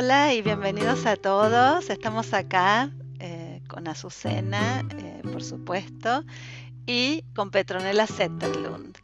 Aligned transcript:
Hola 0.00 0.32
y 0.32 0.42
bienvenidos 0.42 1.06
a 1.06 1.16
todos. 1.16 1.90
Estamos 1.90 2.32
acá 2.32 2.92
eh, 3.18 3.60
con 3.66 3.88
Azucena, 3.88 4.86
eh, 4.96 5.22
por 5.24 5.42
supuesto, 5.42 6.22
y 6.86 7.24
con 7.34 7.50
Petronela 7.50 8.06
Zetterlund, 8.06 8.96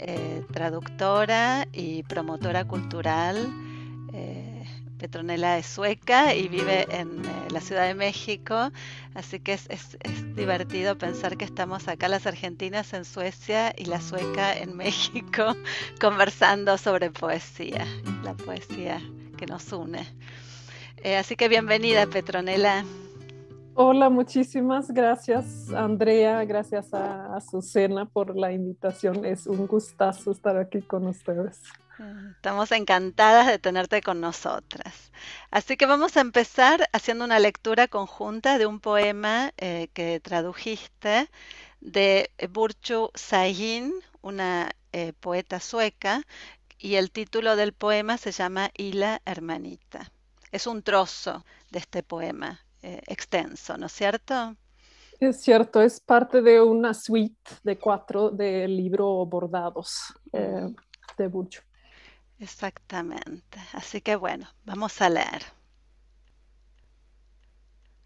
eh, 0.00 0.44
traductora 0.52 1.66
y 1.72 2.02
promotora 2.02 2.66
cultural. 2.66 3.50
Petronela 4.98 5.56
es 5.56 5.66
sueca 5.66 6.34
y 6.34 6.48
vive 6.48 6.86
en 6.90 7.22
la 7.50 7.62
Ciudad 7.62 7.86
de 7.86 7.94
México, 7.94 8.70
así 9.14 9.40
que 9.40 9.54
es, 9.54 9.66
es, 9.70 9.96
divertido 10.36 10.98
pensar 10.98 11.38
que 11.38 11.44
estamos 11.46 11.88
acá 11.88 12.08
las 12.08 12.26
argentinas 12.26 12.92
en 12.92 13.06
Suecia 13.06 13.74
y 13.78 13.86
la 13.86 14.00
sueca 14.00 14.54
en 14.56 14.76
México 14.76 15.56
conversando 16.00 16.76
sobre 16.76 17.10
poesía, 17.10 17.86
la 18.22 18.34
poesía 18.34 19.00
que 19.34 19.46
nos 19.46 19.72
une. 19.72 20.06
Eh, 21.04 21.18
así 21.18 21.36
que 21.36 21.48
bienvenida, 21.48 22.06
Petronela. 22.06 22.82
Hola, 23.74 24.08
muchísimas 24.08 24.90
gracias, 24.90 25.70
Andrea. 25.70 26.42
Gracias 26.46 26.94
a 26.94 27.36
Azucena 27.36 28.06
por 28.06 28.34
la 28.34 28.52
invitación. 28.52 29.26
Es 29.26 29.46
un 29.46 29.66
gustazo 29.66 30.30
estar 30.30 30.56
aquí 30.56 30.80
con 30.80 31.06
ustedes. 31.06 31.60
Estamos 32.36 32.72
encantadas 32.72 33.46
de 33.48 33.58
tenerte 33.58 34.00
con 34.00 34.22
nosotras. 34.22 35.12
Así 35.50 35.76
que 35.76 35.84
vamos 35.84 36.16
a 36.16 36.22
empezar 36.22 36.88
haciendo 36.94 37.26
una 37.26 37.38
lectura 37.38 37.86
conjunta 37.86 38.56
de 38.56 38.64
un 38.64 38.80
poema 38.80 39.52
eh, 39.58 39.88
que 39.92 40.20
tradujiste 40.20 41.28
de 41.82 42.30
Burcu 42.48 43.10
Sahin, 43.14 43.92
una 44.22 44.70
eh, 44.92 45.12
poeta 45.20 45.60
sueca, 45.60 46.22
y 46.78 46.94
el 46.94 47.10
título 47.10 47.56
del 47.56 47.74
poema 47.74 48.16
se 48.16 48.32
llama 48.32 48.70
Y 48.74 48.92
la 48.92 49.20
hermanita. 49.26 50.10
Es 50.54 50.68
un 50.68 50.84
trozo 50.84 51.44
de 51.72 51.80
este 51.80 52.04
poema 52.04 52.60
eh, 52.80 53.02
extenso, 53.08 53.76
¿no 53.76 53.86
es 53.86 53.92
cierto? 53.92 54.54
Es 55.18 55.40
cierto, 55.42 55.82
es 55.82 55.98
parte 55.98 56.42
de 56.42 56.60
una 56.60 56.94
suite 56.94 57.56
de 57.64 57.76
cuatro 57.76 58.30
del 58.30 58.76
libro 58.76 59.26
Bordados 59.26 60.14
eh, 60.32 60.72
de 61.18 61.26
Burcho. 61.26 61.60
Exactamente. 62.38 63.58
Así 63.72 64.00
que 64.00 64.14
bueno, 64.14 64.46
vamos 64.64 65.02
a 65.02 65.10
leer. 65.10 65.42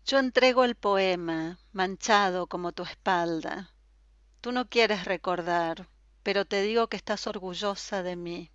Yo 0.07 0.19
entrego 0.19 0.65
el 0.65 0.75
poema, 0.75 1.59
manchado 1.73 2.47
como 2.47 2.73
tu 2.73 2.85
espalda. 2.85 3.75
Tú 4.41 4.53
no 4.53 4.71
quieres 4.71 5.05
recordar, 5.05 5.87
pero 6.23 6.47
te 6.47 6.63
digo 6.63 6.89
que 6.89 6.97
estás 6.97 7.27
orgullosa 7.27 8.03
de 8.03 8.17
mí. 8.17 8.51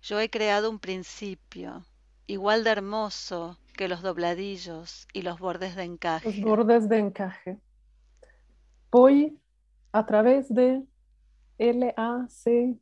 Yo 0.00 0.20
he 0.20 0.30
creado 0.30 0.70
un 0.70 0.78
principio, 0.78 1.84
igual 2.26 2.64
de 2.64 2.70
hermoso 2.70 3.58
que 3.76 3.88
los 3.88 4.02
dobladillos 4.02 5.08
y 5.12 5.22
los 5.22 5.38
bordes 5.38 5.76
de 5.76 5.84
encaje. 5.84 6.32
Los 6.32 6.40
bordes 6.40 6.88
de 6.88 6.98
encaje. 6.98 7.60
Voy 8.90 9.40
a 9.92 10.04
través 10.06 10.52
de 10.52 10.84
L-A-C-O-S-T-U-R-A. 11.58 12.78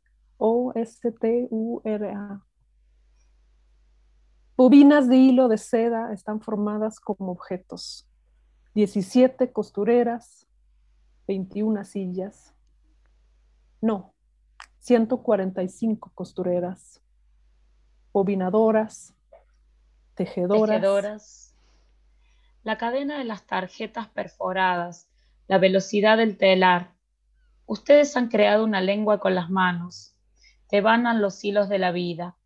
Bobinas 4.56 5.08
de 5.08 5.16
hilo 5.16 5.48
de 5.48 5.58
seda 5.58 6.12
están 6.12 6.40
formadas 6.40 7.00
como 7.00 7.32
objetos. 7.32 8.06
17 8.74 9.52
costureras, 9.52 10.46
21 11.26 11.84
sillas. 11.84 12.54
No, 13.80 14.14
145 14.80 16.10
costureras, 16.14 17.00
bobinadoras, 18.12 19.14
tejedoras. 20.26 21.54
La 22.62 22.76
cadena 22.76 23.18
de 23.18 23.24
las 23.24 23.46
tarjetas 23.46 24.08
perforadas, 24.08 25.08
la 25.48 25.58
velocidad 25.58 26.18
del 26.18 26.36
telar. 26.36 26.92
Ustedes 27.66 28.16
han 28.16 28.28
creado 28.28 28.64
una 28.64 28.80
lengua 28.80 29.18
con 29.18 29.34
las 29.34 29.48
manos, 29.48 30.14
devanan 30.70 31.22
los 31.22 31.42
hilos 31.42 31.68
de 31.68 31.78
la 31.78 31.90
vida. 31.90 32.36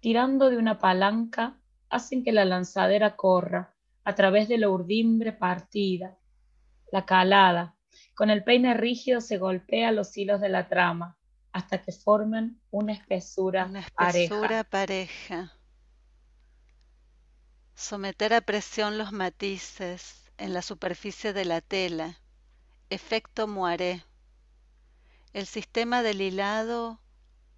Tirando 0.00 0.48
de 0.48 0.56
una 0.56 0.78
palanca, 0.78 1.58
hacen 1.90 2.24
que 2.24 2.32
la 2.32 2.46
lanzadera 2.46 3.16
corra 3.16 3.74
a 4.04 4.14
través 4.14 4.48
de 4.48 4.56
la 4.56 4.70
urdimbre 4.70 5.32
partida. 5.32 6.16
La 6.90 7.04
calada, 7.04 7.74
con 8.14 8.30
el 8.30 8.44
peine 8.44 8.74
rígido 8.74 9.20
se 9.20 9.36
golpea 9.36 9.92
los 9.92 10.16
hilos 10.16 10.40
de 10.40 10.48
la 10.48 10.68
trama 10.68 11.18
hasta 11.52 11.82
que 11.82 11.92
formen 11.92 12.60
una 12.70 12.92
espesura, 12.92 13.66
una 13.66 13.80
espesura 13.80 14.64
pareja. 14.64 15.52
Someter 17.80 18.34
a 18.34 18.42
presión 18.42 18.98
los 18.98 19.10
matices 19.10 20.30
en 20.36 20.52
la 20.52 20.60
superficie 20.60 21.32
de 21.32 21.46
la 21.46 21.62
tela. 21.62 22.18
Efecto 22.90 23.46
moiré. 23.46 24.04
El 25.32 25.46
sistema 25.46 26.02
del 26.02 26.20
hilado, 26.20 27.00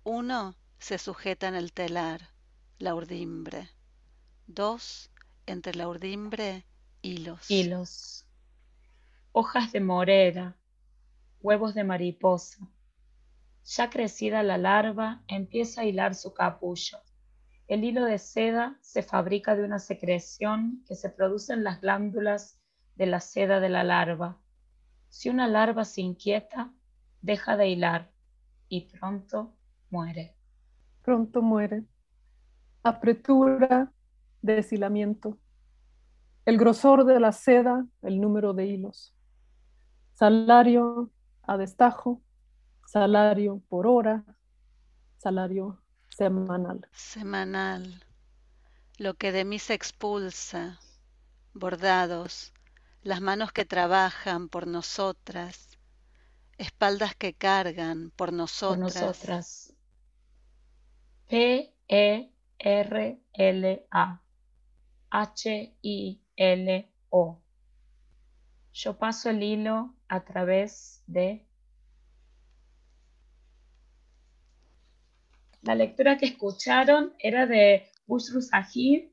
uno, 0.04 0.54
se 0.78 0.98
sujeta 0.98 1.48
en 1.48 1.56
el 1.56 1.72
telar, 1.72 2.30
la 2.78 2.94
urdimbre. 2.94 3.68
Dos, 4.46 5.10
entre 5.46 5.74
la 5.74 5.88
urdimbre, 5.88 6.64
hilos. 7.02 7.50
Hilos. 7.50 8.24
Hojas 9.32 9.72
de 9.72 9.80
morera, 9.80 10.56
huevos 11.40 11.74
de 11.74 11.82
mariposa 11.82 12.68
ya 13.64 13.90
crecida 13.90 14.44
la 14.44 14.56
larva, 14.56 15.22
empieza 15.26 15.80
a 15.80 15.84
hilar 15.84 16.14
su 16.14 16.32
capullo. 16.32 16.98
El 17.68 17.84
hilo 17.84 18.04
de 18.04 18.18
seda 18.18 18.76
se 18.80 19.02
fabrica 19.02 19.56
de 19.56 19.64
una 19.64 19.78
secreción 19.78 20.82
que 20.86 20.94
se 20.94 21.10
produce 21.10 21.52
en 21.52 21.64
las 21.64 21.80
glándulas 21.80 22.60
de 22.96 23.06
la 23.06 23.20
seda 23.20 23.60
de 23.60 23.68
la 23.68 23.84
larva. 23.84 24.38
Si 25.08 25.28
una 25.28 25.48
larva 25.48 25.84
se 25.84 26.00
inquieta, 26.00 26.72
deja 27.20 27.56
de 27.56 27.68
hilar 27.68 28.10
y 28.68 28.88
pronto 28.88 29.54
muere. 29.90 30.36
Pronto 31.02 31.42
muere. 31.42 31.84
Apretura, 32.82 33.92
deshilamiento. 34.40 35.38
El 36.44 36.58
grosor 36.58 37.04
de 37.04 37.20
la 37.20 37.32
seda, 37.32 37.86
el 38.02 38.20
número 38.20 38.52
de 38.52 38.66
hilos. 38.66 39.14
Salario 40.14 41.10
a 41.42 41.56
destajo, 41.56 42.20
salario 42.86 43.62
por 43.68 43.86
hora, 43.86 44.24
salario 45.18 45.81
semanal. 46.22 46.88
Semanal. 46.92 48.04
Lo 48.98 49.14
que 49.14 49.32
de 49.32 49.44
mí 49.44 49.58
se 49.58 49.74
expulsa, 49.74 50.78
bordados, 51.54 52.52
las 53.02 53.20
manos 53.20 53.52
que 53.52 53.64
trabajan 53.64 54.48
por 54.48 54.66
nosotras, 54.66 55.78
espaldas 56.58 57.16
que 57.16 57.34
cargan 57.34 58.12
por 58.14 58.32
nosotras. 58.32 58.92
Por 58.92 59.02
nosotras. 59.02 59.74
P 61.28 61.74
E 61.88 62.30
R 62.58 63.20
L 63.32 63.86
A 63.90 64.22
H 65.10 65.76
I 65.82 66.22
L 66.36 66.92
O. 67.10 67.40
Yo 68.72 68.96
paso 68.98 69.30
el 69.30 69.42
hilo 69.42 69.94
a 70.08 70.24
través 70.24 71.02
de 71.06 71.46
La 75.62 75.74
lectura 75.74 76.18
que 76.18 76.26
escucharon 76.26 77.14
era 77.18 77.46
de 77.46 77.88
Bushru 78.06 78.42
Sahib, 78.42 79.12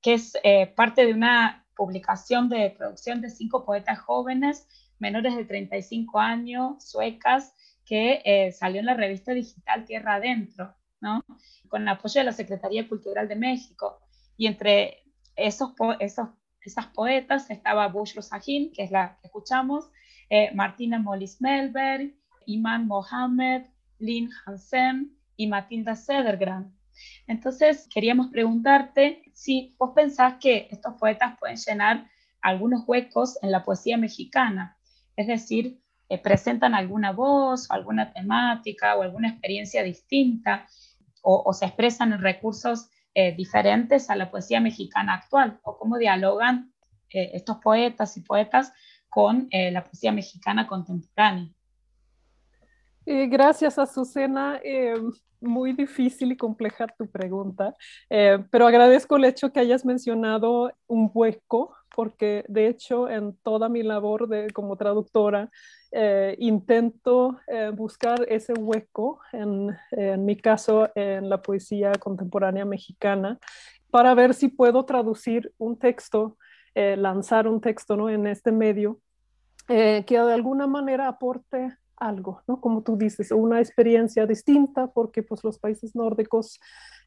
que 0.00 0.14
es 0.14 0.32
eh, 0.42 0.66
parte 0.66 1.06
de 1.06 1.12
una 1.12 1.66
publicación 1.76 2.48
de 2.48 2.70
producción 2.70 3.20
de 3.20 3.30
cinco 3.30 3.64
poetas 3.64 3.98
jóvenes, 4.00 4.66
menores 4.98 5.36
de 5.36 5.44
35 5.44 6.18
años, 6.18 6.82
suecas, 6.84 7.54
que 7.84 8.22
eh, 8.24 8.52
salió 8.52 8.80
en 8.80 8.86
la 8.86 8.94
revista 8.94 9.32
digital 9.32 9.84
Tierra 9.84 10.14
Adentro, 10.14 10.74
¿no? 11.00 11.24
con 11.68 11.88
apoyo 11.88 12.20
de 12.20 12.24
la 12.24 12.32
Secretaría 12.32 12.88
Cultural 12.88 13.28
de 13.28 13.36
México. 13.36 14.00
Y 14.36 14.46
entre 14.46 15.04
esos, 15.36 15.72
esos 15.98 16.28
esas 16.62 16.86
poetas 16.88 17.50
estaba 17.50 17.88
Bushru 17.88 18.22
Sahib, 18.22 18.72
que 18.72 18.82
es 18.82 18.90
la 18.90 19.18
que 19.20 19.28
escuchamos, 19.28 19.90
eh, 20.28 20.50
Martina 20.54 20.98
Mollis 20.98 21.40
Melberg, 21.40 22.14
Iman 22.46 22.86
Mohamed, 22.86 23.62
Lynn 23.98 24.30
Hansen, 24.44 25.16
y 25.40 25.46
Matilda 25.46 25.96
Sedergran. 25.96 26.76
Entonces, 27.26 27.88
queríamos 27.88 28.28
preguntarte 28.28 29.22
si 29.32 29.74
vos 29.78 29.92
pensás 29.94 30.34
que 30.38 30.68
estos 30.70 30.94
poetas 31.00 31.38
pueden 31.38 31.56
llenar 31.56 32.10
algunos 32.42 32.84
huecos 32.86 33.38
en 33.40 33.50
la 33.50 33.64
poesía 33.64 33.96
mexicana, 33.96 34.76
es 35.16 35.26
decir, 35.28 35.80
eh, 36.10 36.18
presentan 36.18 36.74
alguna 36.74 37.12
voz 37.12 37.70
alguna 37.70 38.12
temática 38.12 38.96
o 38.96 39.02
alguna 39.02 39.28
experiencia 39.28 39.82
distinta 39.82 40.66
o, 41.22 41.52
se 41.54 41.66
expresan 41.66 42.12
en 42.12 42.20
recursos 42.20 42.90
eh, 43.14 43.34
diferentes 43.34 44.10
a 44.10 44.16
la 44.16 44.30
poesía 44.30 44.60
mexicana 44.60 45.14
actual 45.14 45.58
o 45.62 45.78
cómo 45.78 45.96
dialogan 45.96 46.72
eh, 47.10 47.30
estos 47.32 47.58
poetas 47.58 48.16
y 48.18 48.20
poetas 48.22 48.72
con 49.08 49.48
la 49.50 49.82
poesía 49.84 50.12
mexicana 50.12 50.68
contemporánea. 50.68 51.50
Eh, 53.12 53.26
gracias, 53.26 53.76
Azucena. 53.76 54.60
Eh, 54.62 54.94
muy 55.40 55.72
difícil 55.72 56.30
y 56.30 56.36
compleja 56.36 56.86
tu 56.86 57.10
pregunta, 57.10 57.74
eh, 58.08 58.38
pero 58.52 58.68
agradezco 58.68 59.16
el 59.16 59.24
hecho 59.24 59.52
que 59.52 59.58
hayas 59.58 59.84
mencionado 59.84 60.70
un 60.86 61.10
hueco, 61.12 61.74
porque 61.92 62.44
de 62.46 62.68
hecho 62.68 63.08
en 63.08 63.36
toda 63.42 63.68
mi 63.68 63.82
labor 63.82 64.28
de, 64.28 64.50
como 64.50 64.76
traductora 64.76 65.50
intento 66.38 67.40
buscar 67.74 68.24
ese 68.28 68.52
hueco, 68.52 69.18
en, 69.32 69.76
en, 69.90 70.24
mi 70.24 70.36
caso 70.36 70.88
en 70.94 71.28
la 71.28 71.42
poesía 71.42 71.90
contemporánea 71.98 72.64
mexicana, 72.64 73.40
para 73.90 74.14
ver 74.14 74.34
si 74.34 74.46
puedo 74.46 74.84
traducir 74.84 75.52
un 75.58 75.76
texto, 75.76 76.36
lanzar 76.76 77.48
un 77.48 77.60
texto 77.60 77.96
¿no? 77.96 78.08
en 78.08 78.28
este 78.28 78.52
medio 78.52 79.00
que 79.66 80.04
de 80.08 80.32
alguna 80.32 80.68
manera 80.68 81.08
aporte 81.08 81.76
algo, 82.00 82.42
¿no? 82.48 82.60
Como 82.60 82.82
tú 82.82 82.96
dices, 82.96 83.30
una 83.30 83.60
experiencia 83.60 84.26
distinta, 84.26 84.88
porque 84.88 85.22
pues 85.22 85.44
los 85.44 85.58
países 85.58 85.94
nórdicos, 85.94 86.58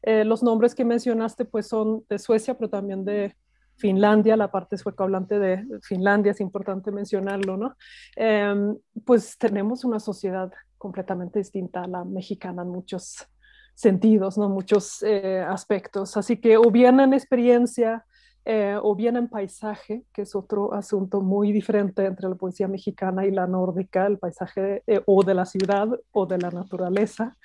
eh, 0.02 0.24
los 0.24 0.42
nombres 0.42 0.74
que 0.74 0.84
mencionaste 0.84 1.44
pues 1.44 1.68
son 1.68 2.04
de 2.08 2.18
Suecia, 2.18 2.56
pero 2.56 2.70
también 2.70 3.04
de 3.04 3.36
Finlandia, 3.76 4.36
la 4.36 4.50
parte 4.50 4.78
sueca 4.78 5.04
hablante 5.04 5.38
de 5.38 5.66
Finlandia, 5.82 6.32
es 6.32 6.40
importante 6.40 6.92
mencionarlo, 6.92 7.56
¿no? 7.56 7.76
Em, 8.14 8.76
pues 9.04 9.36
tenemos 9.36 9.84
una 9.84 9.98
sociedad 9.98 10.52
completamente 10.78 11.40
distinta 11.40 11.82
a 11.82 11.88
la 11.88 12.04
mexicana 12.04 12.62
en 12.62 12.68
muchos 12.68 13.26
sentidos, 13.74 14.38
¿no? 14.38 14.48
Muchos 14.48 15.02
eh, 15.02 15.40
aspectos. 15.40 16.16
Así 16.16 16.40
que 16.40 16.56
o 16.56 16.70
bien 16.70 17.00
en 17.00 17.12
experiencia, 17.12 18.06
eh, 18.46 18.76
o 18.82 18.94
bien 18.94 19.16
en 19.16 19.28
paisaje, 19.28 20.04
que 20.12 20.22
es 20.22 20.34
otro 20.34 20.74
asunto 20.74 21.22
muy 21.22 21.50
diferente 21.50 22.04
entre 22.04 22.28
la 22.28 22.34
poesía 22.34 22.68
mexicana 22.68 23.24
y 23.24 23.30
la 23.30 23.46
nórdica, 23.46 24.06
el 24.06 24.18
paisaje 24.18 24.82
eh, 24.86 25.00
o 25.06 25.22
de 25.22 25.32
la 25.32 25.46
ciudad 25.46 25.88
o 26.12 26.26
de 26.26 26.36
la 26.36 26.50
naturaleza, 26.50 27.36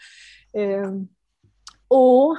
eh, 0.51 0.83
o 1.87 2.35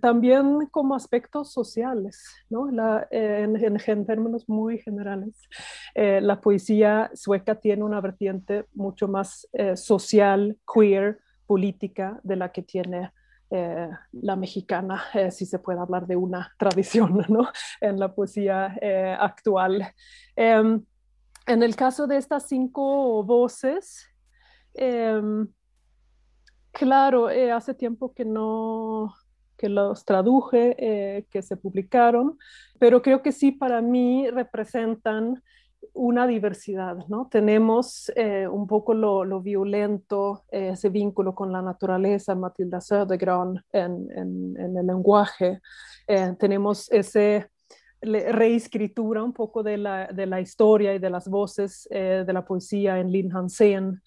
también 0.00 0.66
como 0.72 0.96
aspectos 0.96 1.52
sociales, 1.52 2.34
¿no? 2.50 2.68
en, 3.12 3.56
en, 3.56 4.06
términos 4.06 4.48
muy 4.48 4.78
generales. 4.78 5.48
la 5.94 6.40
poesía 6.40 7.08
sueca 7.14 7.54
tiene 7.54 7.84
una 7.84 8.00
vertiente 8.00 8.66
mucho 8.74 9.06
más 9.06 9.46
social, 9.76 10.58
queer, 10.66 11.20
política 11.46 12.18
de 12.24 12.34
la 12.34 12.50
que 12.50 12.62
tiene 12.62 13.12
eh, 13.54 13.90
la 14.12 14.34
mexicana, 14.34 15.04
eh, 15.12 15.30
si 15.30 15.44
se 15.44 15.58
puede 15.58 15.78
hablar 15.78 16.06
de 16.06 16.16
una 16.16 16.50
tradición 16.58 17.22
¿no? 17.28 17.48
en 17.82 18.00
la 18.00 18.14
poesía 18.14 18.78
eh, 18.80 19.14
actual. 19.20 19.92
Em, 20.34 20.82
en 21.46 21.62
el 21.62 21.76
caso 21.76 22.06
de 22.06 22.16
estas 22.16 22.48
cinco 22.48 23.22
voces, 23.24 24.08
em, 24.72 25.46
claro, 26.70 27.28
hace 27.54 27.74
tiempo 27.74 28.14
que 28.14 28.24
no 28.24 29.14
que 29.58 29.68
los 29.68 30.04
traduje, 30.04 31.26
que 31.30 31.42
se 31.42 31.56
publicaron, 31.56 32.38
pero 32.80 33.00
creo 33.02 33.22
que 33.22 33.30
sí 33.32 33.52
para 33.52 33.80
mí 33.82 34.28
representan 34.30 35.42
una 35.94 36.26
diversidad, 36.26 36.96
¿no? 37.08 37.28
Tenemos 37.30 38.10
eh, 38.16 38.46
un 38.48 38.66
poco 38.66 38.94
lo, 38.94 39.40
violento, 39.40 40.44
eh, 40.50 40.70
ese 40.72 40.88
vínculo 40.88 41.34
con 41.34 41.52
la 41.52 41.60
naturaleza, 41.60 42.34
Matilda 42.34 42.80
Södergran 42.80 43.62
en, 43.72 44.08
en, 44.16 44.76
el 44.76 44.86
lenguaje. 44.86 45.60
Eh, 46.06 46.34
tenemos 46.38 46.90
esa 46.90 47.48
reescritura 48.00 49.22
un 49.22 49.32
poco 49.32 49.62
de 49.62 49.76
la, 49.76 50.08
de 50.08 50.26
la, 50.26 50.40
historia 50.40 50.94
y 50.94 50.98
de 50.98 51.10
las 51.10 51.28
voces 51.28 51.86
de 51.88 52.32
la 52.32 52.44
poesía 52.44 52.98
en 52.98 53.12
Linn 53.12 53.30
Hansen. 53.32 54.02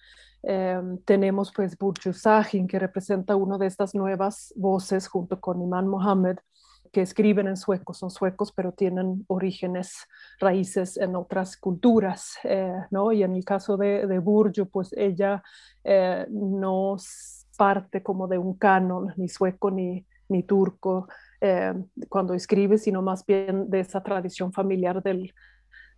tenemos 1.06 1.50
pues 1.56 1.78
Burcu 1.78 2.12
Sahin, 2.12 2.66
que 2.66 2.78
representa 2.78 3.36
una 3.36 3.56
de 3.56 3.66
estas 3.66 3.94
nuevas 3.94 4.52
voces 4.54 5.08
junto 5.08 5.40
con 5.40 5.62
Iman 5.62 5.88
Mohammed 5.88 6.36
que 6.96 7.02
escriben 7.02 7.46
en 7.46 7.58
sueco, 7.58 7.92
son 7.92 8.10
suecos, 8.10 8.52
pero 8.52 8.72
tienen 8.72 9.26
orígenes, 9.26 10.08
raíces 10.40 10.96
en 10.96 11.14
otras 11.14 11.58
culturas, 11.58 12.38
eh, 12.42 12.72
¿no? 12.90 13.12
Y 13.12 13.22
en 13.22 13.34
el 13.36 13.44
caso 13.44 13.76
de, 13.76 14.06
de 14.06 14.18
Burjo, 14.18 14.64
pues 14.64 14.94
ella 14.96 15.42
eh, 15.84 16.24
no 16.30 16.96
parte 17.58 18.02
como 18.02 18.26
de 18.26 18.38
un 18.38 18.54
canon, 18.54 19.12
ni 19.18 19.28
sueco 19.28 19.70
ni, 19.70 20.06
ni 20.30 20.42
turco, 20.44 21.06
eh, 21.42 21.74
cuando 22.08 22.32
escribe, 22.32 22.78
sino 22.78 23.02
más 23.02 23.26
bien 23.26 23.68
de 23.68 23.80
esa 23.80 24.02
tradición 24.02 24.50
familiar 24.50 25.02
del, 25.02 25.34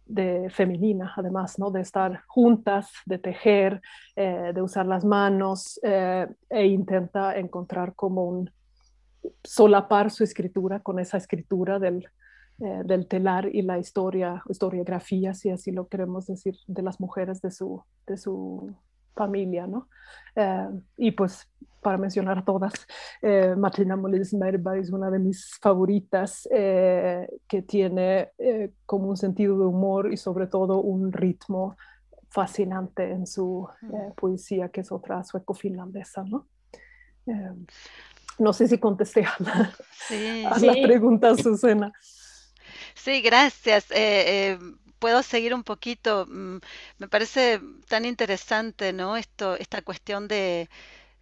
de 0.04 0.50
femenina, 0.50 1.12
además, 1.16 1.60
¿no? 1.60 1.70
De 1.70 1.82
estar 1.82 2.24
juntas, 2.26 2.90
de 3.06 3.18
tejer, 3.18 3.80
de 4.16 4.60
usar 4.60 4.86
las 4.86 5.04
manos 5.04 5.78
e 5.84 6.66
intenta 6.66 7.38
encontrar 7.38 7.94
como 7.94 8.24
un, 8.24 8.50
solapar 9.44 10.10
su 10.10 10.24
escritura 10.24 10.80
con 10.80 10.98
esa 10.98 11.16
escritura 11.16 11.78
del, 11.78 12.08
eh, 12.60 12.82
del 12.84 13.06
telar 13.06 13.48
y 13.54 13.62
la 13.62 13.78
historia, 13.78 14.42
historiografía, 14.48 15.32
si 15.32 15.50
así 15.50 15.70
lo 15.70 15.86
queremos 15.86 16.26
decir, 16.26 16.56
de 16.66 16.82
las 16.82 16.98
mujeres 16.98 17.40
de 17.40 17.52
su, 17.52 17.84
de 18.04 18.16
su 18.16 18.74
familia, 19.14 19.68
¿no? 19.68 19.88
Eh, 20.34 20.68
y 20.96 21.12
pues 21.12 21.48
para 21.80 21.98
mencionar 21.98 22.44
todas, 22.44 22.72
eh, 23.22 23.54
Martina 23.56 23.94
Molins 23.94 24.34
Merba 24.34 24.76
es 24.76 24.90
una 24.90 25.08
de 25.08 25.20
mis 25.20 25.56
favoritas, 25.60 26.48
que 26.50 27.62
tiene 27.64 28.32
como 28.84 29.08
un 29.08 29.16
sentido 29.16 29.56
de 29.56 29.64
humor 29.64 30.12
y 30.12 30.16
sobre 30.16 30.48
todo 30.48 30.80
un 30.80 31.12
ritmo 31.12 31.76
fascinante 32.28 33.12
en 33.12 33.26
su 33.28 33.68
mm. 33.80 34.12
poesía, 34.16 34.68
que 34.68 34.80
es 34.80 34.90
otra 34.90 35.22
sueco-finlandesa, 35.22 36.24
¿no? 36.24 36.46
No 38.38 38.52
sé 38.52 38.68
si 38.68 38.78
contesté 38.78 39.24
a 39.24 40.58
la, 40.58 40.72
pregunta, 40.82 41.36
Susana. 41.36 41.92
Sí, 42.94 43.20
gracias. 43.20 43.90
Eh, 43.90 43.96
eh, 43.96 44.58
puedo 44.98 45.22
seguir 45.22 45.54
un 45.54 45.64
poquito. 45.64 46.26
Mm, 46.28 46.58
me 46.98 47.08
parece 47.08 47.60
tan 47.88 48.04
interesante, 48.04 48.92
¿no? 48.92 49.16
Esto, 49.16 49.56
esta 49.56 49.82
cuestión 49.82 50.28
de, 50.28 50.68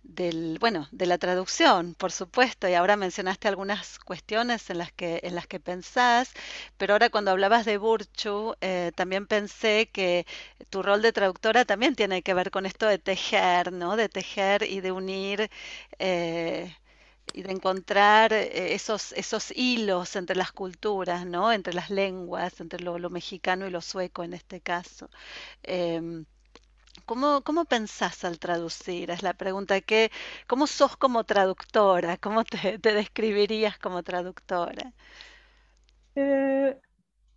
del, 0.03 0.59
bueno, 0.61 0.89
de 0.93 1.07
la 1.07 1.19
traducción, 1.19 1.95
por 1.95 2.13
supuesto, 2.13 2.69
y 2.69 2.75
ahora 2.75 2.97
mencionaste 2.97 3.49
algunas 3.49 3.99
cuestiones 3.99 4.71
en 4.71 4.79
las 4.79 4.93
que, 4.93 5.21
en 5.23 5.35
las 5.35 5.47
que 5.47 5.61
pensás, 5.61 6.33
pero 6.77 6.95
ahora 6.95 7.11
cuando 7.11 7.31
hablabas 7.31 7.65
de 7.67 7.79
Burchu, 7.79 8.55
eh, 8.61 8.93
también 8.95 9.27
pensé 9.27 9.89
que 9.93 10.27
tu 10.71 10.83
rol 10.83 11.03
de 11.03 11.13
traductora 11.13 11.65
también 11.65 11.95
tiene 11.95 12.23
que 12.23 12.35
ver 12.35 12.51
con 12.51 12.67
esto 12.67 12.87
de 12.87 12.99
tejer, 12.99 13.73
¿no? 13.73 13.97
De 13.97 14.09
tejer 14.09 14.63
y 14.63 14.81
de 14.81 14.93
unir 14.93 15.51
y 17.33 17.43
de 17.43 17.53
encontrar 17.53 18.33
eh, 18.33 18.75
esos, 18.75 19.13
esos 19.13 19.53
hilos 19.57 20.17
entre 20.17 20.37
las 20.37 20.53
culturas, 20.53 21.27
¿no? 21.27 21.53
entre 21.53 21.75
las 21.75 21.91
lenguas, 21.91 22.61
entre 22.61 22.81
lo, 22.81 23.11
mexicano 23.11 23.67
y 23.67 23.71
lo 23.71 23.81
sueco 23.81 24.25
en 24.25 24.35
este 24.35 24.61
caso. 24.61 25.11
Em, 25.63 26.25
¿Cómo, 27.05 27.43
¿Cómo, 27.43 27.67
pensás 27.67 28.25
al 28.25 28.39
traducir? 28.39 29.11
Es 29.11 29.23
la 29.23 29.35
pregunta. 29.35 29.81
que 29.81 30.11
¿Cómo 30.47 30.67
sos 30.67 30.97
como 30.97 31.25
traductora? 31.25 32.17
¿Cómo 32.17 32.43
te, 32.45 32.79
describirías 32.79 33.79
como 33.79 34.03
traductora? 34.03 34.93
Eh, 36.15 36.81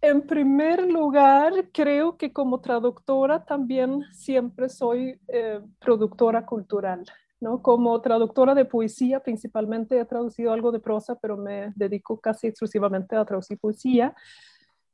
en 0.01 0.21
primer 0.21 0.89
lugar, 0.89 1.69
creo 1.73 2.17
que 2.17 2.31
como 2.31 2.61
traductora 2.61 3.43
también 3.43 4.05
siempre 4.13 4.69
soy 4.69 5.19
eh, 5.27 5.59
productora 5.79 6.45
cultural. 6.45 7.03
¿No? 7.39 7.61
Como 7.61 7.99
traductora 8.01 8.55
de 8.55 8.65
poesía, 8.65 9.19
principalmente 9.21 9.99
he 9.99 10.05
traducido 10.05 10.51
algo 10.51 10.71
de 10.71 10.79
prosa, 10.79 11.15
pero 11.15 11.37
me 11.37 11.71
dedico 11.75 12.19
casi 12.19 12.47
exclusivamente 12.47 13.15
a 13.15 13.25
traducir 13.25 13.57
poesía. 13.59 14.15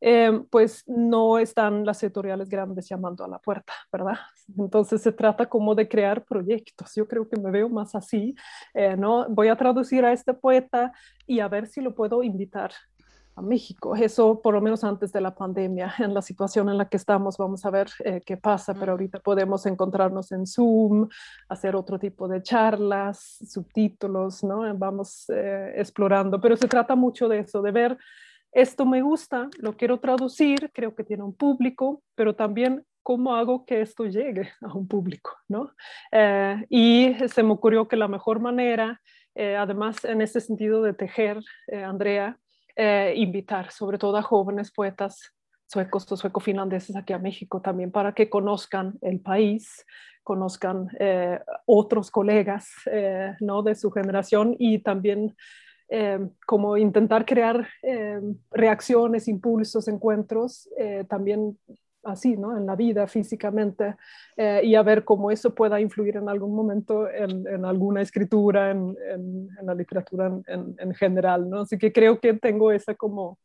Eh, 0.02 0.42
pues 0.52 0.84
no 0.88 1.40
están 1.40 1.86
las 1.86 2.04
editoriales 2.04 2.50
grandes 2.50 2.88
llamando 2.88 3.24
a 3.24 3.28
la 3.28 3.40
puerta, 3.40 3.74
¿verdad? 3.92 4.18
Entonces 4.58 5.02
se 5.02 5.12
trata 5.12 5.48
como 5.48 5.74
de 5.74 5.88
crear 5.88 6.26
proyectos. 6.26 6.94
Yo 6.96 7.08
creo 7.08 7.28
que 7.28 7.40
me 7.40 7.50
veo 7.50 7.70
más 7.70 7.96
así, 7.96 8.36
eh, 8.74 8.96
¿no? 8.98 9.28
Voy 9.30 9.48
a 9.48 9.56
traducir 9.56 10.06
a 10.06 10.12
este 10.12 10.34
poeta 10.34 10.92
y 11.26 11.40
a 11.40 11.48
ver 11.48 11.68
si 11.68 11.82
lo 11.82 11.96
puedo 11.96 12.22
invitar 12.24 12.72
a 13.36 13.42
México. 13.42 13.96
Eso 13.96 14.42
por 14.42 14.54
lo 14.54 14.62
menos 14.62 14.84
antes 14.84 15.12
de 15.12 15.22
la 15.22 15.36
pandemia, 15.36 15.94
en 16.00 16.14
la 16.14 16.22
situación 16.22 16.70
en 16.70 16.78
la 16.78 16.88
que 16.88 16.98
estamos, 16.98 17.38
vamos 17.38 17.66
a 17.66 17.70
ver 17.70 17.88
eh, 18.04 18.22
qué 18.26 18.38
pasa, 18.38 18.74
pero 18.74 18.94
ahorita 18.94 19.20
podemos 19.20 19.66
encontrarnos 19.66 20.32
en 20.32 20.48
Zoom, 20.48 21.10
hacer 21.50 21.76
otro 21.76 22.00
tipo 22.00 22.28
de 22.28 22.42
charlas, 22.42 23.38
subtítulos, 23.48 24.44
¿no? 24.44 24.62
Vamos 24.78 25.26
eh, 25.30 25.74
explorando, 25.76 26.40
pero 26.40 26.56
se 26.56 26.68
trata 26.68 26.96
mucho 26.96 27.28
de 27.28 27.40
eso, 27.40 27.62
de 27.62 27.72
ver, 27.72 27.98
esto 28.52 28.86
me 28.86 29.02
gusta, 29.02 29.50
lo 29.60 29.76
quiero 29.76 30.00
traducir, 30.00 30.72
creo 30.74 30.96
que 30.96 31.04
tiene 31.04 31.24
un 31.24 31.34
público, 31.34 32.02
pero 32.16 32.36
también 32.36 32.86
cómo 33.04 33.36
hago 33.36 33.66
que 33.66 33.82
esto 33.82 34.06
llegue 34.06 34.50
a 34.62 34.74
un 34.74 34.88
público, 34.88 35.32
¿no? 35.50 35.72
Eh, 36.12 36.66
y 36.70 37.16
se 37.28 37.44
me 37.44 37.52
ocurrió 37.52 37.90
que 37.90 37.98
la 37.98 38.08
mejor 38.08 38.40
manera, 38.40 39.02
además 39.38 40.06
en 40.06 40.22
ese 40.22 40.40
sentido 40.40 40.82
de 40.82 40.94
tejer, 40.94 41.44
Andrea, 41.84 42.40
eh, 42.76 43.14
invitar 43.16 43.72
sobre 43.72 43.98
todo 43.98 44.18
a 44.18 44.22
jóvenes 44.22 44.72
poetas 44.72 45.34
suecos 45.68 46.12
o 46.12 46.18
sueco-finlandeses 46.18 46.96
aquí 46.96 47.14
a 47.14 47.20
México 47.20 47.62
también 47.62 47.92
para 47.92 48.14
que 48.14 48.30
conozcan 48.30 48.98
el 49.02 49.20
país, 49.22 49.86
conozcan 50.24 50.90
eh, 51.00 51.40
otros 51.66 52.12
colegas 52.12 52.70
eh, 52.92 53.34
¿no? 53.40 53.64
de 53.64 53.76
su 53.76 53.92
generación 53.92 54.56
y 54.60 54.80
también 54.80 55.36
como 56.48 56.78
intentar 56.78 57.28
crear 57.28 57.70
reacciones, 58.50 59.28
impulsos, 59.28 59.88
encuentros, 59.88 60.68
también 61.08 61.60
así, 62.06 62.38
¿no? 62.38 62.58
En 62.58 62.66
la 62.66 62.76
vida 62.76 63.08
físicamente 63.08 63.96
y 64.64 64.76
a 64.76 64.84
ver 64.84 65.04
cómo 65.06 65.32
eso 65.32 65.56
pueda 65.56 65.80
influir 65.80 66.18
en 66.18 66.30
algún 66.30 66.56
momento 66.56 67.10
en, 67.10 67.66
alguna 67.66 68.02
escritura, 68.02 68.72
en, 68.72 68.96
la 69.64 69.74
literatura 69.74 70.32
en, 70.48 70.94
general, 70.96 71.50
¿no? 71.50 71.62
Así 71.62 71.78
que 71.78 71.92
creo 71.92 72.20
que 72.20 72.34
tengo 72.34 72.72
esa 72.72 72.96
como 72.96 73.40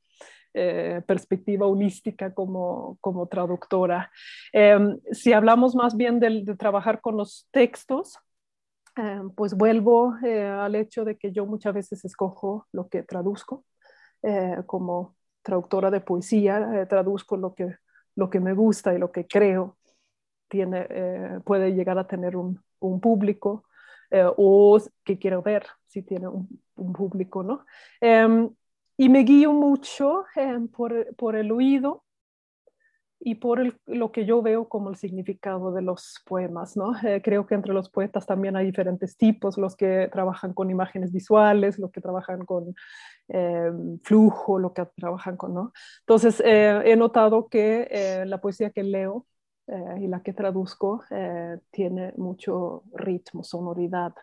eh, 0.53 1.01
perspectiva 1.07 1.69
holística 1.69 2.35
como, 2.35 2.99
como 3.01 3.29
traductora. 3.29 4.11
Em, 4.53 4.99
si 5.13 5.33
hablamos 5.33 5.77
más 5.77 5.97
bien 5.97 6.19
de, 6.19 6.57
trabajar 6.57 7.01
con 7.01 7.17
los 7.17 7.47
textos, 7.53 8.19
em, 8.97 9.31
pues 9.31 9.55
vuelvo 9.55 10.17
eh, 10.25 10.45
al 10.45 10.75
hecho 10.75 11.05
de 11.05 11.17
que 11.17 11.31
yo 11.31 11.47
muchas 11.47 11.73
veces 11.75 12.05
escojo 12.05 12.67
lo 12.73 12.89
que 12.89 13.05
traduzco. 13.05 13.65
Eh, 14.23 14.57
como 14.67 15.15
traductora 15.43 15.89
de 15.91 16.01
poesía, 16.01 16.87
traduzco 16.89 17.37
lo 17.37 17.55
que, 17.55 17.77
lo 18.17 18.31
que 18.31 18.41
me 18.41 18.53
gusta 18.53 18.95
y 18.95 18.99
lo 18.99 19.11
que 19.13 19.27
creo 19.27 19.77
tiene, 20.49 21.41
puede 21.45 21.73
llegar 21.75 21.99
a 21.99 22.07
tener 22.07 22.37
un, 22.37 22.61
un 22.81 23.01
público 23.01 23.65
o 24.13 24.81
que 25.05 25.19
quiero 25.19 25.43
ver 25.43 25.67
si 25.87 26.03
tiene 26.03 26.27
un, 26.29 26.49
un 26.77 26.93
público, 26.93 27.43
¿no? 27.43 27.65
Em, 28.01 28.51
y 28.97 29.09
me 29.09 29.21
guío 29.21 29.53
mucho 29.53 30.25
eh, 30.37 30.59
por, 30.77 31.15
por, 31.17 31.37
el 31.37 31.53
oído 31.53 32.05
y 33.21 33.37
por 33.37 33.77
lo 33.87 34.13
que 34.13 34.25
yo 34.25 34.43
veo 34.43 34.69
como 34.69 34.91
el 34.91 34.97
significado 34.97 35.73
de 35.73 35.83
los 35.83 36.21
poemas. 36.27 36.77
¿no? 36.77 36.93
Eh, 37.05 37.21
creo 37.23 37.47
que 37.47 37.55
entre 37.55 37.73
los 37.73 37.91
poetas 37.91 38.27
también 38.27 38.57
hay 38.57 38.67
diferentes 38.67 39.17
tipos, 39.17 39.59
los 39.59 39.77
que 39.77 40.09
trabajan 40.13 40.55
con 40.55 40.71
imágenes 40.71 41.13
visuales, 41.13 41.79
los 41.79 41.91
que 41.91 42.01
trabajan 42.01 42.45
con 42.45 42.75
eh, 43.29 43.71
flujo, 44.03 44.59
los 44.59 44.73
que 44.73 44.87
trabajan 44.97 45.37
con... 45.37 45.55
¿no? 45.55 45.73
Entonces, 46.01 46.43
he 46.45 46.97
notado 46.97 47.49
que 47.49 48.25
la 48.27 48.41
poesía 48.41 48.71
que 48.71 48.83
leo 48.83 49.27
y 50.01 50.09
la 50.09 50.23
que 50.23 50.33
traduzco 50.33 51.05
tiene 51.71 52.13
mucho 52.17 52.83
ritmo, 52.93 53.45
sonoridad. 53.45 54.15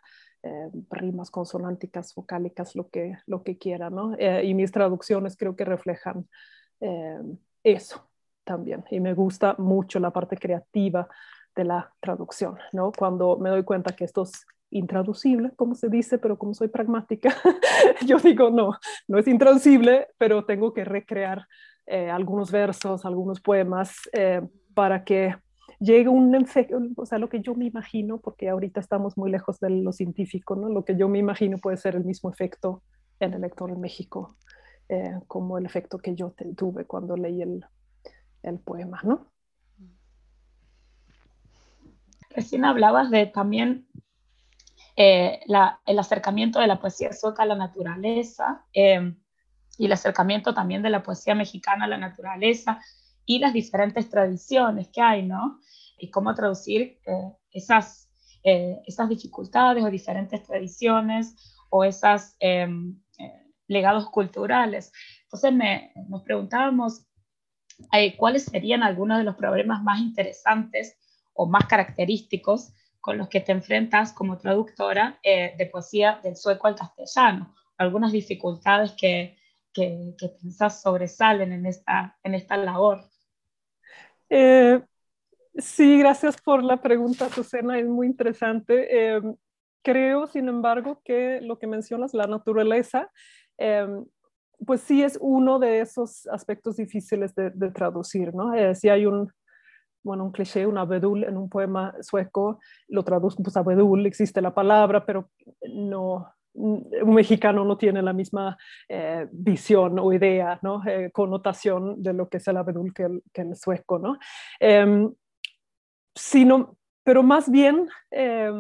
Eh, 0.44 0.70
rimas 0.92 1.32
consonánticas, 1.32 2.14
vocálicas, 2.14 2.76
lo 2.76 2.90
que, 2.90 3.18
lo 3.26 3.44
que 3.44 3.58
quiera, 3.58 3.90
¿no? 3.90 4.14
Eh, 4.18 4.46
y 4.46 4.54
mis 4.54 4.72
traducciones 4.72 5.36
creo 5.36 5.56
que 5.56 5.66
reflejan 5.66 6.30
eh, 6.80 7.20
eso 7.64 8.08
también. 8.48 8.84
Y 8.90 9.00
me 9.00 9.14
gusta 9.14 9.56
mucho 9.60 10.00
la 10.00 10.12
parte 10.12 10.38
creativa 10.38 11.08
de 11.56 11.66
la 11.66 11.94
traducción, 12.00 12.58
¿no? 12.72 12.92
Cuando 12.92 13.38
me 13.38 13.50
doy 13.50 13.64
cuenta 13.64 13.96
que 13.96 14.06
esto 14.06 14.24
es 14.24 14.46
intraducible, 14.70 15.52
como 15.56 15.76
se 15.76 15.90
dice, 15.90 16.18
pero 16.18 16.38
como 16.38 16.54
soy 16.54 16.70
pragmática, 16.70 17.36
yo 18.08 18.18
digo, 18.18 18.50
no, 18.50 18.78
no 19.08 19.18
es 19.18 19.28
intraducible, 19.28 20.08
pero 20.18 20.46
tengo 20.46 20.74
que 20.74 20.84
recrear 20.84 21.46
algunos 22.12 22.52
versos, 22.52 23.06
algunos 23.06 23.40
poemas 23.40 23.96
para 24.74 25.06
que 25.06 25.34
llega 25.80 26.10
un 26.10 26.34
efecto, 26.36 26.80
o 26.96 27.06
sea, 27.06 27.18
lo 27.18 27.30
que 27.30 27.42
yo 27.42 27.56
me 27.56 27.66
imagino, 27.66 28.20
porque 28.20 28.50
ahorita 28.50 28.80
estamos 28.80 29.18
muy 29.18 29.32
lejos 29.32 29.60
de 29.60 29.70
lo 29.70 29.92
científico, 29.92 30.56
¿no? 30.56 30.70
Lo 30.70 30.84
que 30.84 30.96
yo 30.96 31.08
me 31.08 31.20
imagino 31.20 31.58
puede 31.58 31.78
ser 31.78 31.96
el 31.96 32.04
mismo 32.04 32.30
efecto 32.30 32.84
en 33.20 33.34
el 33.34 33.42
lector 33.42 33.70
en 33.72 33.80
México, 33.80 34.36
eh, 34.90 35.20
como 35.28 35.58
el 35.58 35.66
efecto 35.66 35.98
que 35.98 36.16
yo 36.16 36.34
tuve 36.56 36.86
cuando 36.86 37.16
leí 37.16 37.42
el, 37.42 37.66
el 38.50 38.60
poema, 38.60 39.02
¿no? 39.04 39.28
Recién 42.30 42.66
hablabas 42.66 43.10
de 43.10 43.26
también 43.26 43.88
eh, 44.96 45.40
el 45.86 46.00
acercamiento 46.00 46.60
de 46.60 46.68
la 46.68 46.80
poesía 46.80 47.14
sueca 47.14 47.44
a 47.44 47.48
la 47.48 47.56
naturaleza 47.56 48.66
eh, 48.74 49.14
y 49.78 49.86
el 49.86 49.92
acercamiento 49.92 50.54
también 50.54 50.82
de 50.82 50.90
la 50.90 51.04
poesía 51.04 51.36
mexicana 51.36 51.86
a 51.86 51.88
la 51.88 51.98
naturaleza 51.98 52.80
y 53.26 53.40
las 53.40 53.54
diferentes 53.54 54.10
tradiciones 54.10 54.88
que 54.88 55.02
hay, 55.02 55.24
¿no? 55.24 55.60
Y 56.00 56.10
cómo 56.10 56.34
traducir 56.34 57.00
eh, 57.06 57.34
esas, 57.52 58.10
eh, 58.44 58.82
esas 58.88 59.10
dificultades 59.10 59.84
o 59.84 59.92
diferentes 59.92 60.42
tradiciones 60.44 61.36
o 61.70 61.84
esos 61.84 62.36
em, 62.40 63.00
eh, 63.20 63.44
legados 63.68 64.10
culturales. 64.10 64.92
Entonces 65.24 65.54
me, 65.54 65.92
nos 66.08 66.24
preguntábamos 66.24 67.06
cuáles 68.18 68.46
serían 68.46 68.84
algunos 68.84 69.18
de 69.18 69.24
los 69.24 69.36
problemas 69.36 69.84
más 69.84 70.00
interesantes 70.00 70.98
o 71.34 71.46
más 71.46 71.66
característicos 71.66 72.74
con 73.00 73.18
los 73.18 73.30
que 73.30 73.40
te 73.40 73.52
enfrentas 73.52 74.12
como 74.14 74.38
traductora 74.38 75.20
de 75.24 75.70
poesía 75.72 76.20
del 76.24 76.36
sueco 76.36 76.68
al 76.68 76.76
castellano, 76.76 77.54
algunas 77.78 78.12
dificultades 78.12 78.92
que, 78.94 79.38
que, 79.74 80.16
que 80.18 80.30
pensás 80.30 80.82
sobresalen 80.82 81.52
en 81.54 81.66
esta, 81.68 82.18
en 82.24 82.34
esta 82.34 82.58
labor. 82.58 83.06
Eh, 84.30 84.82
sí, 85.56 86.00
gracias 86.00 86.42
por 86.42 86.64
la 86.64 86.78
pregunta, 86.78 87.30
Susana, 87.30 87.80
es 87.80 87.86
muy 87.86 88.08
interesante. 88.08 88.88
Eh, 88.90 89.22
creo, 89.84 90.28
sin 90.28 90.50
embargo, 90.50 91.02
que 91.04 91.40
lo 91.42 91.60
que 91.60 91.68
mencionas, 91.68 92.14
la 92.14 92.28
naturaleza, 92.28 93.12
eh, 93.58 93.88
pues 94.66 94.82
sí 94.82 95.04
es 95.04 95.18
uno 95.22 95.60
de 95.60 95.82
esos 95.82 96.28
aspectos 96.28 96.78
difíciles 96.78 97.34
de, 97.36 97.52
traducir, 97.72 98.34
¿no? 98.34 98.52
si 98.76 98.90
hay 98.90 99.06
un, 99.06 99.32
bueno, 100.04 100.26
un 100.26 100.32
cliché, 100.32 100.66
un 100.66 100.78
abedul 100.78 101.24
en 101.24 101.38
un 101.38 101.50
poema 101.50 101.94
sueco, 102.02 102.60
lo 102.88 103.04
traduzco 103.04 103.44
pues 103.44 103.58
abedul, 103.58 104.06
existe 104.06 104.42
la 104.42 104.54
palabra, 104.54 105.06
pero 105.06 105.30
no, 105.74 106.28
un 106.58 107.14
mexicano 107.14 107.64
no 107.64 107.78
tiene 107.78 108.02
la 108.02 108.14
misma 108.14 108.58
eh, 108.90 109.28
visión 109.32 110.00
o 110.00 110.12
idea, 110.12 110.60
¿no? 110.64 110.82
Eh, 110.88 111.12
connotación 111.12 112.02
de 112.02 112.14
lo 112.14 112.30
que 112.30 112.38
es 112.38 112.48
el 112.48 112.58
abedul 112.58 112.94
que 112.94 113.42
el, 113.42 113.56
sueco, 113.56 114.00
¿no? 114.00 114.18
Em, 114.60 115.14
sino, 116.16 116.78
pero 117.04 117.22
más 117.22 117.50
bien 117.50 117.88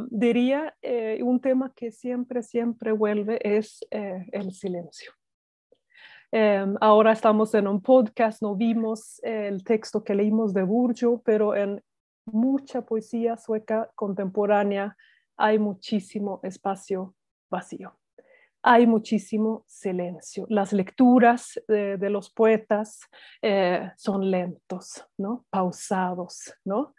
diría 0.09 0.75
eh, 0.81 1.19
un 1.23 1.41
tema 1.41 1.73
que 1.75 1.91
siempre, 1.91 2.43
siempre 2.43 2.91
vuelve 2.91 3.39
es 3.41 3.85
el 3.89 4.51
silencio. 4.51 5.16
Em, 6.31 6.75
ahora 6.81 7.13
estamos 7.13 7.53
en 7.55 7.67
un 7.67 7.81
podcast, 7.81 8.41
no 8.41 8.55
vimos 8.55 9.19
el 9.23 9.63
texto 9.63 10.03
que 10.03 10.13
leímos 10.13 10.53
de 10.53 10.63
Burjo, 10.63 11.21
pero 11.23 11.55
en 11.55 11.81
mucha 12.25 12.81
poesía 12.81 13.37
sueca 13.37 13.89
contemporánea 13.95 14.97
hay 15.37 15.57
muchísimo 15.57 16.41
espacio 16.43 17.15
vacío. 17.49 17.97
Hay 18.61 18.85
muchísimo 18.85 19.63
silencio. 19.67 20.45
Las 20.49 20.73
lecturas 20.73 21.61
de, 21.69 22.09
los 22.09 22.29
poetas 22.31 22.99
eh, 23.41 23.91
son 23.95 24.29
lentos, 24.29 25.05
¿no? 25.17 25.45
pausados. 25.49 26.53
¿no? 26.65 26.93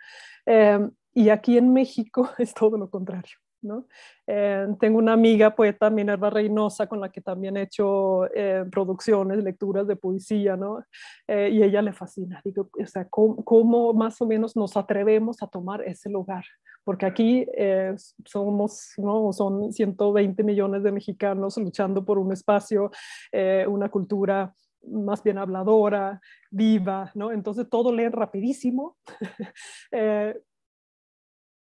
Em, 0.47 0.91
y 1.13 1.29
aquí 1.29 1.59
en 1.59 1.73
México 1.75 2.31
es 2.39 2.55
todo 2.55 2.79
lo 2.79 2.89
contrario. 2.89 3.37
¿No? 3.63 3.87
Eh, 4.27 4.67
tengo 4.81 4.99
una 4.99 5.13
amiga 5.13 5.55
poeta, 5.55 5.91
Minerva 5.91 6.31
Reynosa, 6.31 6.87
con 6.87 7.01
la 7.01 7.11
que 7.11 7.21
también 7.21 7.57
he 7.57 7.63
hecho 7.63 8.27
eh, 8.35 8.65
producciones, 8.71 9.43
lecturas 9.43 9.87
de 9.87 9.97
poesía, 9.97 10.57
¿no? 10.57 10.85
y 11.29 11.63
ella 11.63 11.83
le 11.83 11.93
fascina. 11.93 12.41
Digo, 12.45 12.71
o 12.81 12.87
sea, 12.87 13.07
¿cómo, 13.09 13.93
más 13.93 14.21
o 14.21 14.27
menos 14.27 14.57
nos 14.57 14.77
atrevemos 14.77 15.43
a 15.43 15.47
tomar 15.47 15.83
ese 15.83 16.09
lugar? 16.09 16.45
porque 16.89 17.05
aquí 17.05 17.47
eh, 17.55 17.95
somos, 18.25 18.95
¿no? 18.97 19.31
son 19.35 19.75
120 19.75 20.43
millones 20.43 20.83
de 20.83 20.91
mexicanos 20.91 21.59
luchando 21.59 22.03
por 22.03 22.19
un 22.19 22.33
espacio, 22.33 22.91
eh, 23.31 23.67
una 23.69 23.91
cultura 23.91 24.55
más 24.91 25.23
bien 25.23 25.37
habladora, 25.37 26.19
viva, 26.51 27.11
¿no? 27.15 27.31
Entonces 27.31 27.69
todo 27.69 27.93
leen 27.93 28.13
rapidísimo. 28.13 28.97
Eh, 29.93 30.35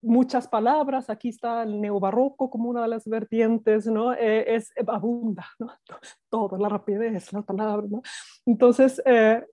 muchas 0.05 0.49
palabras, 0.49 1.11
aquí 1.11 1.29
está 1.29 1.63
el 1.63 1.81
neobarroco 1.81 2.51
como 2.51 2.69
una 2.69 2.83
de 2.83 2.89
las 2.89 3.07
vertientes, 3.07 3.87
¿no? 3.87 4.13
es 4.13 4.73
abunda, 4.87 5.47
¿no? 5.59 5.73
Todo, 6.31 6.57
la 6.59 6.69
rapidez, 6.69 7.33
la 7.33 7.43
palabra, 7.43 7.87
¿no? 7.91 8.03
Entonces, 8.47 9.03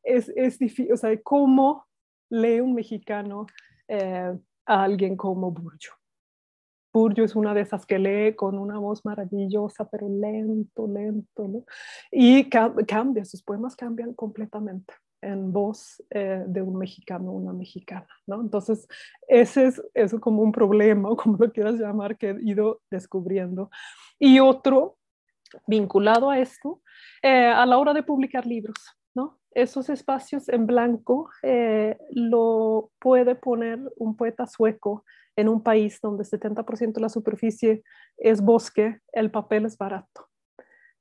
es, 0.04 0.32
es 0.36 0.60
difícil, 0.60 0.94
o 0.94 0.98
sea, 0.98 1.20
¿cómo 1.22 1.86
lee 2.30 2.62
un 2.62 2.74
mexicano 2.74 3.46
a 4.66 4.84
alguien 4.84 5.16
como 5.18 5.52
Burjo. 5.52 5.96
Burjo 6.94 7.24
es 7.24 7.36
una 7.36 7.54
de 7.54 7.62
esas 7.62 7.86
que 7.86 8.00
lee 8.00 8.36
con 8.36 8.58
una 8.58 8.78
voz 8.78 9.06
maravillosa, 9.06 9.90
pero 9.90 10.08
lento, 10.10 10.88
lento, 10.88 11.48
¿no? 11.48 11.66
Y 12.12 12.50
cambia, 12.50 13.24
sus 13.26 13.44
poemas 13.44 13.76
cambian 13.76 14.14
completamente 14.14 14.94
en 15.22 15.52
voz 15.52 16.04
eh, 16.10 16.44
de 16.48 16.62
un 16.62 16.78
mexicano, 16.78 17.32
una 17.32 17.54
mexicana, 17.54 18.08
¿no? 18.28 18.42
Entonces, 18.42 18.88
ese 19.28 19.68
es, 19.68 19.82
eso 19.94 20.20
como 20.20 20.42
un 20.42 20.52
problema, 20.52 21.10
o 21.12 21.16
como 21.16 21.38
lo 21.38 21.52
quieras 21.52 21.76
llamar, 21.76 22.18
que 22.18 22.32
he 22.32 22.42
ido 22.42 22.82
descubriendo. 22.90 23.70
Y 24.20 24.40
otro, 24.40 24.98
vinculado 25.68 26.30
a 26.30 26.40
esto, 26.40 26.82
eh, 27.22 27.48
a 27.48 27.66
la 27.66 27.78
hora 27.78 27.94
de 27.94 28.04
publicar 28.04 28.46
libros. 28.46 28.78
¿no? 29.14 29.40
Esos 29.52 29.90
espacios 29.90 30.48
en 30.50 30.66
blanco 30.66 31.30
eh, 31.44 31.98
lo 32.12 32.92
puede 33.00 33.36
poner 33.36 33.80
un 33.98 34.16
poeta 34.16 34.48
sueco 34.48 35.04
en 35.36 35.50
un 35.50 35.64
país 35.64 36.00
donde 36.02 36.24
70% 36.24 36.94
de 36.94 37.02
la 37.02 37.10
superficie 37.10 37.84
es 38.18 38.42
bosque, 38.42 39.00
el 39.12 39.32
papel 39.32 39.66
es 39.66 39.78
barato. 39.78 40.31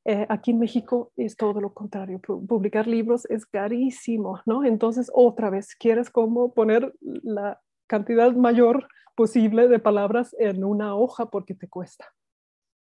Eh, 0.05 0.27
aquí 0.29 0.53
en 0.53 0.59
México 0.59 1.13
es 1.17 1.37
todo 1.37 1.61
lo 1.61 1.75
contrario. 1.75 2.21
Publicar 2.21 2.87
libros 2.87 3.27
es 3.31 3.47
carísimo, 3.47 4.41
¿no? 4.47 4.65
Entonces, 4.65 5.11
otra 5.15 5.51
vez, 5.51 5.75
quieres 5.75 6.11
como 6.11 6.55
poner 6.55 6.95
la 7.01 7.61
cantidad 7.87 8.33
mayor 8.33 8.89
posible 9.15 9.69
de 9.69 9.79
palabras 9.79 10.35
en 10.39 10.65
una 10.65 10.95
hoja 10.95 11.27
porque 11.27 11.55
te 11.55 11.69
cuesta, 11.69 12.07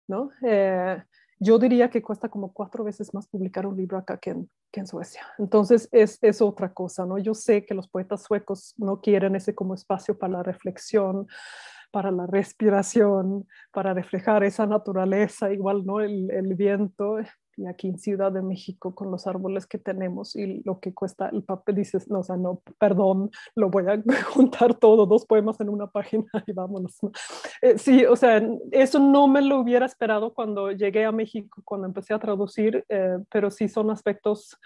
¿no? 0.08 0.30
Eh, 0.42 1.00
yo 1.38 1.58
diría 1.58 1.90
que 1.90 2.02
cuesta 2.02 2.28
como 2.28 2.52
cuatro 2.52 2.84
veces 2.84 3.12
más 3.12 3.28
publicar 3.28 3.66
un 3.66 3.76
libro 3.76 3.98
acá 3.98 4.16
que 4.18 4.30
en, 4.30 4.50
que 4.72 4.80
en 4.80 4.86
Suecia. 4.86 5.22
Entonces 5.38 5.88
es, 5.92 6.18
es, 6.22 6.40
otra 6.40 6.72
cosa, 6.72 7.04
¿no? 7.06 7.18
Yo 7.18 7.34
sé 7.34 7.64
que 7.66 7.74
los 7.74 7.88
poetas 7.88 8.22
suecos 8.22 8.74
no 8.78 9.00
quieren 9.00 9.36
ese 9.36 9.54
como 9.54 9.74
espacio 9.74 10.16
para 10.18 10.34
la 10.34 10.42
reflexión, 10.42 11.26
para 11.94 12.10
la 12.10 12.26
respiración, 12.26 13.46
para 13.70 13.94
reflejar 13.94 14.42
esa 14.42 14.66
naturaleza, 14.66 15.52
igual, 15.52 15.86
¿no? 15.86 16.00
El, 16.00 16.28
el 16.32 16.56
viento, 16.56 17.20
y 17.56 17.66
aquí 17.66 17.86
en 17.86 17.98
Ciudad 18.00 18.32
de 18.32 18.42
México 18.42 18.96
con 18.96 19.12
los 19.12 19.28
árboles 19.28 19.64
que 19.64 19.78
tenemos 19.78 20.34
y 20.34 20.60
lo 20.64 20.80
que 20.80 20.92
cuesta 20.92 21.28
el 21.28 21.44
papel, 21.44 21.76
dices, 21.76 22.10
no, 22.10 22.18
o 22.18 22.22
sea, 22.24 22.36
no, 22.36 22.62
perdón, 22.78 23.30
lo 23.54 23.70
voy 23.70 23.84
a 23.86 24.02
juntar 24.34 24.74
todo, 24.74 25.06
dos 25.06 25.24
poemas 25.24 25.60
en 25.60 25.68
una 25.68 25.86
página 25.86 26.24
y 26.48 26.52
vámonos. 26.52 26.98
Eh, 27.62 27.78
sí, 27.78 28.04
o 28.06 28.16
sea, 28.16 28.42
eso 28.72 28.98
no 28.98 29.28
me 29.28 29.40
lo 29.40 29.60
hubiera 29.60 29.86
esperado 29.86 30.34
cuando 30.34 30.72
llegué 30.72 31.04
a 31.04 31.12
México, 31.12 31.62
cuando 31.64 31.86
empecé 31.86 32.12
a 32.12 32.18
traducir, 32.18 32.84
eh, 32.88 33.18
pero 33.30 33.52
sí 33.52 33.68
son 33.68 33.92
aspectos 33.92 34.58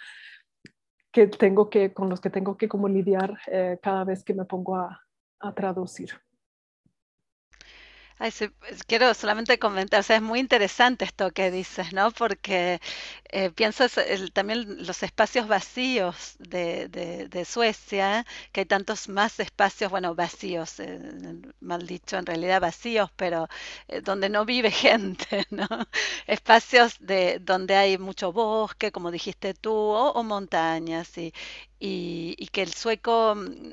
que 1.12 1.26
tengo 1.26 1.68
que, 1.68 1.92
con 1.92 2.08
los 2.08 2.23
que 2.23 2.30
tengo 2.30 2.56
que 2.56 2.70
como 2.70 2.88
lidiar 2.88 3.37
eh, 3.50 3.78
cada 3.82 4.04
vez 4.04 4.25
que 4.25 4.32
me 4.32 4.47
pongo 4.47 4.76
a, 4.76 5.02
a 5.40 5.54
traducir. 5.54 6.11
Ay, 8.21 8.33
quiero 8.87 9.15
solamente 9.15 9.59
comentar, 9.59 10.01
o 10.01 10.03
sea, 10.03 10.17
es 10.17 10.23
muy 10.23 10.41
interesante 10.41 11.05
esto 11.05 11.31
que 11.31 11.51
dices, 11.53 11.93
¿no? 11.93 12.11
Porque 12.11 12.81
eh, 13.31 13.51
piensas 13.51 13.95
también 14.33 14.87
los 14.87 15.03
espacios 15.05 15.47
vacíos 15.49 16.35
de, 16.39 16.89
de, 16.89 17.45
Suecia, 17.45 18.27
que 18.53 18.61
hay 18.63 18.67
tantos 18.67 19.09
más 19.09 19.39
espacios, 19.41 19.91
bueno, 19.91 20.15
vacíos, 20.17 20.81
eh, 20.81 20.99
mal 21.61 21.87
dicho, 21.87 22.17
en 22.19 22.27
realidad 22.27 22.61
vacíos, 22.61 23.11
pero 23.17 23.49
eh, 23.89 24.01
donde 24.01 24.29
no 24.29 24.45
vive 24.45 24.71
gente, 24.73 25.47
¿no? 25.51 25.67
Espacios 26.27 26.97
de 27.01 27.39
donde 27.41 27.77
hay 27.77 27.99
mucho 27.99 28.33
bosque, 28.33 28.91
como 28.93 29.11
dijiste 29.13 29.55
tú, 29.55 29.73
o, 29.73 30.23
montañas, 30.25 31.17
y, 31.19 31.33
y, 31.79 32.35
y 32.39 32.49
que 32.49 32.63
el 32.63 32.73
sueco 32.75 33.35
mm, 33.37 33.71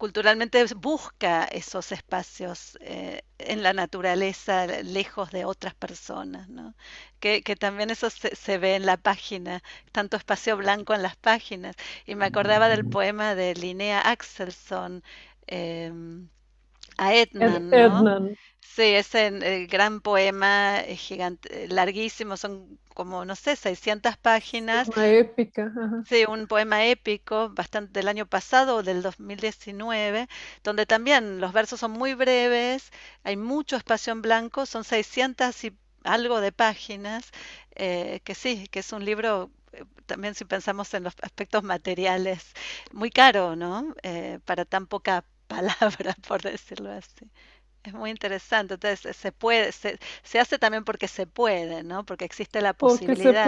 culturalmente 0.00 0.64
busca 0.76 1.44
esos 1.44 1.92
espacios 1.92 2.78
eh, 2.80 3.20
en 3.36 3.62
la 3.62 3.74
naturaleza, 3.74 4.66
lejos 4.82 5.30
de 5.30 5.44
otras 5.44 5.74
personas, 5.74 6.48
¿no? 6.48 6.74
que, 7.20 7.42
también 7.54 7.90
eso 7.90 8.08
se, 8.08 8.56
ve 8.56 8.76
en 8.76 8.86
la 8.86 8.96
página, 8.96 9.62
tanto 9.92 10.16
espacio 10.16 10.56
blanco 10.56 10.94
en 10.94 11.02
las 11.02 11.16
páginas. 11.16 11.76
Y 12.06 12.14
me 12.14 12.24
acordaba 12.24 12.70
del 12.70 12.86
poema 12.86 13.34
de 13.34 13.52
Linnea 13.54 14.00
Axelsson, 14.00 15.02
em, 15.46 16.30
a 16.96 17.14
Ednan, 17.14 17.70
Sí, 18.60 18.82
es 18.82 19.14
el 19.14 19.66
gran 19.66 20.00
poema 20.00 20.80
eh, 20.80 20.96
gigante, 20.96 21.66
larguísimo, 21.68 22.36
son 22.36 22.78
como, 22.94 23.24
no 23.24 23.34
sé, 23.34 23.56
600 23.56 24.16
páginas. 24.16 24.88
Una 24.88 25.08
épica. 25.08 25.72
Sí, 26.08 26.24
un 26.28 26.46
poema 26.46 26.84
épico, 26.84 27.50
bastante 27.50 27.92
del 27.92 28.08
año 28.08 28.26
pasado, 28.26 28.82
del 28.82 29.02
2019, 29.02 30.28
donde 30.62 30.86
también 30.86 31.40
los 31.40 31.52
versos 31.52 31.80
son 31.80 31.92
muy 31.92 32.14
breves, 32.14 32.90
hay 33.22 33.36
mucho 33.36 33.76
espacio 33.76 34.12
en 34.12 34.22
blanco, 34.22 34.66
son 34.66 34.84
600 34.84 35.64
y 35.64 35.76
algo 36.04 36.40
de 36.40 36.52
páginas, 36.52 37.30
eh, 37.74 38.20
que 38.24 38.34
sí, 38.34 38.66
que 38.68 38.80
es 38.80 38.92
un 38.92 39.04
libro 39.04 39.50
eh, 39.72 39.84
también 40.06 40.34
si 40.34 40.44
pensamos 40.44 40.92
en 40.94 41.04
los 41.04 41.14
aspectos 41.22 41.62
materiales, 41.62 42.52
muy 42.92 43.10
caro, 43.10 43.56
¿no? 43.56 43.94
para 44.44 44.64
tan 44.64 44.86
poca 44.86 45.24
palabra, 45.48 46.14
por 46.26 46.42
decirlo 46.42 46.90
así. 46.92 47.30
Es 47.82 47.94
muy 47.94 48.10
interesante. 48.10 48.74
Entonces, 48.74 49.16
se 49.16 49.32
puede, 49.32 49.72
se, 49.72 49.98
se, 50.22 50.38
hace 50.38 50.58
también 50.58 50.84
porque 50.84 51.08
se 51.08 51.26
puede, 51.26 51.82
¿no? 51.82 52.04
Porque 52.04 52.24
existe 52.24 52.60
la 52.60 52.74
posibilidad 52.74 53.46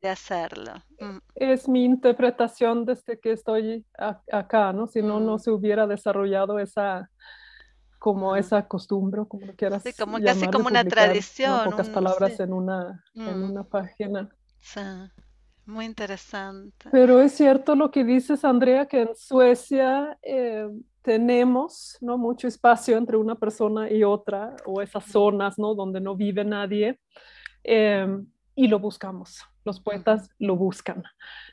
de 0.00 0.08
hacerlo. 0.08 0.74
Mm. 0.98 1.18
Es 1.34 1.68
mi 1.68 1.84
interpretación 1.84 2.84
desde 2.86 3.20
que 3.20 3.32
estoy 3.32 3.84
acá, 4.32 4.72
¿no? 4.72 4.86
Si 4.86 5.02
no, 5.02 5.20
no 5.20 5.36
mm. 5.36 5.38
se 5.38 5.50
hubiera 5.50 5.86
desarrollado 5.86 6.58
esa 6.58 7.10
como 7.98 8.36
esa 8.36 8.68
costumbre, 8.68 9.22
como 9.26 9.46
lo 9.46 9.54
quieras 9.54 9.82
sí, 9.82 9.92
como 9.92 10.20
casi 10.20 10.46
como 10.48 10.68
una 10.68 10.84
tradición. 10.84 11.64
pocas 11.64 11.88
palabras 11.88 12.38
en, 12.40 12.52
una, 12.52 13.02
en 13.14 13.40
mm. 13.40 13.50
una 13.50 13.64
página. 13.64 14.28
Sí. 14.60 14.80
Muy 15.66 15.84
interesante. 15.84 16.88
Pero 16.92 17.20
es 17.20 17.32
cierto 17.32 17.74
lo 17.74 17.90
que 17.90 18.04
dices, 18.04 18.44
Andrea, 18.44 18.86
que 18.86 19.02
en 19.02 19.16
Suecia 19.16 20.16
eh, 20.22 20.68
tenemos 21.06 21.96
¿no? 22.00 22.18
mucho 22.18 22.48
espacio 22.48 22.96
entre 22.96 23.16
una 23.16 23.36
persona 23.36 23.88
y 23.90 24.02
otra, 24.02 24.56
o 24.64 24.82
esas 24.82 25.04
zonas 25.04 25.56
¿no? 25.56 25.74
donde 25.74 26.00
no 26.00 26.16
vive 26.16 26.44
nadie, 26.44 26.98
em, 27.62 28.26
y 28.56 28.66
lo 28.66 28.80
buscamos. 28.80 29.40
Los 29.64 29.78
poetas 29.78 30.28
lo 30.38 30.56
buscan 30.56 31.04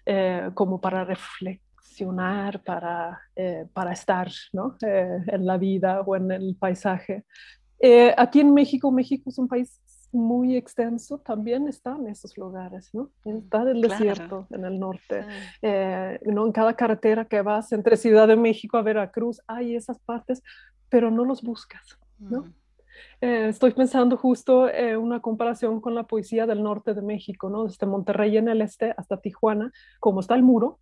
eh, 0.08 0.50
como 0.56 0.82
para 0.82 1.04
reflexionar, 1.04 2.64
para, 2.64 3.22
eh, 3.36 3.68
para 3.74 3.94
estar 3.94 4.32
¿no? 4.54 4.76
Eh, 4.82 5.20
en 5.28 5.46
la 5.46 5.58
vida 5.58 6.02
o 6.02 6.16
en 6.16 6.32
el 6.32 6.56
paisaje. 6.60 7.24
aquí 8.18 8.40
en 8.40 8.54
México, 8.54 8.92
México 8.92 9.30
es 9.30 9.38
un 9.38 9.48
país 9.48 9.80
muy 10.14 10.56
extenso, 10.56 11.18
también 11.18 11.68
está 11.68 11.96
en 11.96 12.08
esos 12.08 12.38
lugares, 12.38 12.90
¿no? 12.94 13.10
Está 13.26 13.64
el 13.64 13.82
desierto 13.82 14.48
en 14.52 14.66
el 14.66 14.80
norte, 14.80 15.26
eh, 15.62 16.20
¿no? 16.26 16.46
En 16.46 16.52
cada 16.52 16.76
carretera 16.76 17.26
que 17.26 17.42
vas 17.42 17.72
entre 17.72 17.98
Ciudad 17.98 18.28
de 18.28 18.36
México 18.36 18.78
a 18.78 18.82
Veracruz 18.82 19.42
hay 19.48 19.76
esas 19.76 20.00
partes, 20.00 20.42
pero 20.90 21.10
no 21.10 21.26
los 21.26 21.42
buscas, 21.42 22.00
¿no? 22.20 22.54
Eh, 23.22 23.48
estoy 23.50 23.72
pensando 23.72 24.18
justo 24.18 24.70
en 24.70 24.98
una 24.98 25.20
comparación 25.20 25.82
con 25.82 25.96
la 25.96 26.04
poesía 26.04 26.46
del 26.46 26.62
norte 26.62 26.94
de 26.94 27.02
México, 27.02 27.50
¿no? 27.50 27.66
Desde 27.66 27.86
Monterrey 27.88 28.38
en 28.38 28.50
el 28.50 28.62
este 28.62 28.94
hasta 28.96 29.18
Tijuana, 29.18 29.72
como 30.00 30.20
está 30.20 30.36
el 30.36 30.44
muro, 30.44 30.80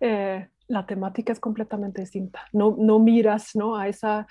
eh, 0.00 0.48
la 0.66 0.86
temática 0.86 1.32
es 1.32 1.40
completamente 1.40 2.00
distinta. 2.00 2.46
No, 2.52 2.76
no 2.78 2.98
miras, 2.98 3.54
¿no? 3.54 3.76
A 3.76 3.88
esa 3.88 4.26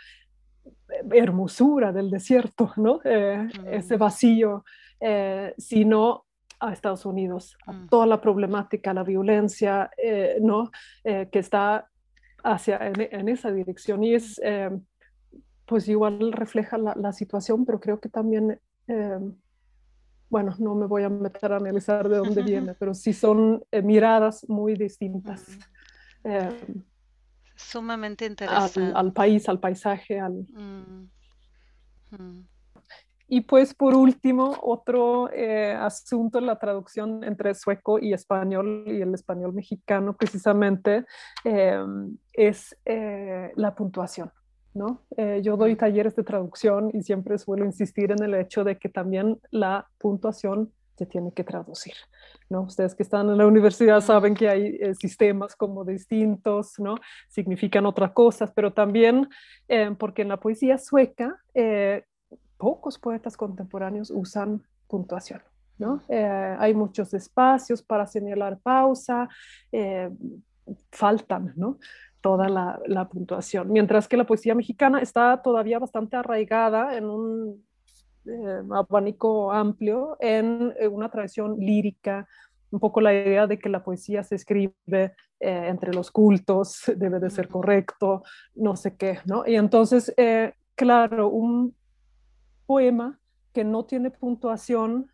hermosura 1.11 1.91
del 1.91 2.09
desierto, 2.09 2.71
¿no? 2.77 2.99
Eh, 3.03 3.47
ese 3.71 3.95
mm. 3.95 3.99
vacío, 3.99 4.65
eh, 4.99 5.53
sino 5.57 6.25
a 6.59 6.71
Estados 6.71 7.05
Unidos, 7.05 7.57
a 7.65 7.73
mm. 7.73 7.89
toda 7.89 8.05
la 8.05 8.21
problemática, 8.21 8.93
la 8.93 9.03
violencia, 9.03 9.89
eh, 9.97 10.37
¿no? 10.41 10.71
que 11.03 11.39
está 11.39 11.89
hacia 12.43 12.79
en, 12.87 13.29
esa 13.29 13.51
dirección 13.51 14.03
y 14.03 14.15
es, 14.15 14.41
pues 15.65 15.87
igual 15.87 16.31
refleja 16.31 16.77
la, 16.77 17.11
situación, 17.11 17.65
pero 17.65 17.79
creo 17.79 17.99
que 17.99 18.09
también, 18.09 18.59
bueno, 20.29 20.55
no 20.59 20.75
me 20.75 20.85
voy 20.85 21.03
a 21.03 21.09
meter 21.09 21.51
a 21.51 21.57
analizar 21.57 22.07
de 22.07 22.17
dónde 22.17 22.43
viene, 22.43 22.73
pero 22.75 22.93
sí 22.93 23.13
son 23.13 23.63
miradas 23.83 24.47
muy 24.47 24.75
distintas. 24.75 25.57
Mm. 26.23 26.92
Sumamente 27.55 28.25
interesante. 28.25 28.91
Al, 28.95 29.13
país, 29.13 29.47
al 29.47 29.59
paisaje, 29.59 30.19
al... 30.19 30.45
Mm, 30.53 31.09
mm. 32.11 32.47
Y 33.27 33.41
pues 33.41 33.73
por 33.73 33.95
último, 33.95 34.55
otro 34.61 35.29
eh, 35.31 35.73
asunto, 35.73 36.39
la 36.39 36.59
traducción 36.59 37.23
entre 37.23 37.55
sueco 37.55 37.97
y 37.97 38.13
español 38.13 38.83
y 38.85 39.01
el 39.01 39.13
español 39.13 39.53
mexicano 39.53 40.15
precisamente, 40.15 41.05
em, 41.43 42.15
es 42.33 42.77
eh, 42.85 43.51
la 43.55 43.73
puntuación. 43.73 44.31
¿no? 44.73 45.01
Eh, 45.17 45.41
yo 45.43 45.55
doy 45.55 45.73
mm. 45.73 45.77
talleres 45.77 46.15
de 46.15 46.23
traducción 46.23 46.91
y 46.93 47.01
siempre 47.01 47.37
suelo 47.37 47.65
insistir 47.65 48.11
en 48.11 48.21
el 48.23 48.33
hecho 48.35 48.63
de 48.63 48.77
que 48.77 48.89
también 48.89 49.39
la 49.51 49.87
puntuación 49.97 50.71
se 50.95 51.05
tiene 51.05 51.31
que 51.31 51.43
traducir, 51.43 51.93
¿no? 52.49 52.61
Ustedes 52.61 52.93
que 52.95 53.03
están 53.03 53.29
en 53.29 53.37
la 53.37 53.47
universidad 53.47 54.01
saben 54.01 54.35
que 54.35 54.49
hay 54.49 54.77
eh, 54.79 54.93
sistemas 54.95 55.55
como 55.55 55.83
distintos, 55.83 56.79
¿no? 56.79 56.95
Significan 57.27 57.85
otras 57.85 58.11
cosas, 58.11 58.51
pero 58.53 58.73
también 58.73 59.29
eh, 59.67 59.95
porque 59.97 60.21
en 60.21 60.29
la 60.29 60.37
poesía 60.37 60.77
sueca 60.77 61.35
eh, 61.53 62.03
pocos 62.57 62.99
poetas 62.99 63.35
contemporáneos 63.35 64.11
usan 64.11 64.63
puntuación, 64.87 65.41
¿no? 65.79 66.03
hay 66.07 66.73
muchos 66.75 67.13
espacios 67.15 67.81
para 67.81 68.05
señalar 68.05 68.59
pausa, 68.59 69.27
faltan, 70.91 71.53
¿no? 71.57 71.79
toda 72.21 72.47
la, 72.47 72.79
la 72.85 73.09
puntuación, 73.09 73.71
mientras 73.71 74.07
que 74.07 74.15
la 74.15 74.25
poesía 74.25 74.55
mexicana 74.55 75.01
está 75.01 75.41
todavía 75.41 75.79
bastante 75.79 76.15
arraigada 76.15 76.95
en 76.95 77.05
un 77.05 77.65
eh, 78.25 78.61
abanico 78.71 79.51
amplio 79.51 80.17
en 80.19 80.73
eh, 80.79 80.87
una 80.87 81.09
tradición 81.09 81.57
lírica, 81.59 82.27
un 82.71 82.79
poco 82.79 83.01
la 83.01 83.13
idea 83.13 83.47
de 83.47 83.59
que 83.59 83.69
la 83.69 83.83
poesía 83.83 84.23
se 84.23 84.35
escribe 84.35 85.13
entre 85.39 85.93
los 85.93 86.09
cultos, 86.09 86.83
debe 86.97 87.19
de 87.19 87.29
ser 87.29 87.49
correcto, 87.49 88.23
no 88.55 88.75
sé 88.75 88.95
qué, 88.95 89.19
¿no? 89.25 89.45
Y 89.45 89.55
entonces, 89.55 90.13
claro, 90.73 91.27
un 91.27 91.75
poema 92.65 93.19
que 93.51 93.65
no 93.65 93.83
tiene 93.83 94.09
puntuación, 94.09 95.11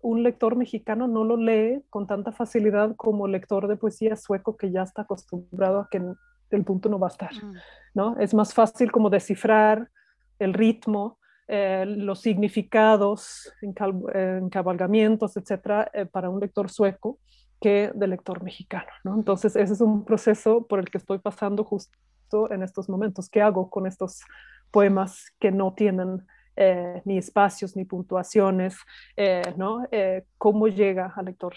un 0.00 0.22
lector 0.22 0.56
mexicano 0.56 1.06
no 1.06 1.22
lo 1.24 1.36
lee 1.36 1.84
con 1.90 2.06
tanta 2.06 2.32
facilidad 2.32 2.96
como 2.96 3.28
lector 3.28 3.68
de 3.68 3.76
poesía 3.76 4.16
sueco 4.16 4.56
que 4.56 4.72
ya 4.72 4.82
está 4.82 5.02
acostumbrado 5.02 5.80
a 5.80 5.88
que 5.90 6.02
el 6.50 6.64
punto 6.64 6.88
no 6.88 6.98
va 6.98 7.08
a 7.08 7.10
estar, 7.10 7.32
mm. 7.32 7.54
¿no? 7.94 8.16
Es 8.18 8.34
más 8.34 8.52
fácil 8.54 8.90
como 8.90 9.10
descifrar 9.10 9.90
el 10.38 10.54
ritmo, 10.54 11.18
eh, 11.54 11.84
los 11.86 12.22
significados, 12.22 13.52
encabalgamientos, 13.60 15.36
etcétera, 15.36 15.90
eh, 15.92 16.06
para 16.06 16.30
un 16.30 16.40
lector 16.40 16.70
sueco 16.70 17.18
que 17.60 17.92
de 17.94 18.06
lector 18.06 18.42
mexicano, 18.42 18.88
¿no? 19.04 19.14
Entonces, 19.14 19.54
ese 19.54 19.74
es 19.74 19.82
un 19.82 20.06
proceso 20.06 20.66
por 20.66 20.78
el 20.78 20.86
que 20.86 20.96
estoy 20.96 21.18
pasando 21.18 21.62
justo 21.62 22.50
en 22.50 22.62
estos 22.62 22.88
momentos. 22.88 23.28
¿Qué 23.28 23.42
hago 23.42 23.68
con 23.68 23.86
estos 23.86 24.22
poemas 24.70 25.26
que 25.38 25.52
no 25.52 25.74
tienen 25.74 26.22
eh, 26.56 27.02
ni 27.04 27.18
espacios 27.18 27.76
ni 27.76 27.84
puntuaciones, 27.84 28.78
eh, 29.18 29.42
¿no? 29.58 29.86
Eh, 29.90 30.24
¿Cómo 30.38 30.68
llega 30.68 31.12
al 31.14 31.26
lector 31.26 31.52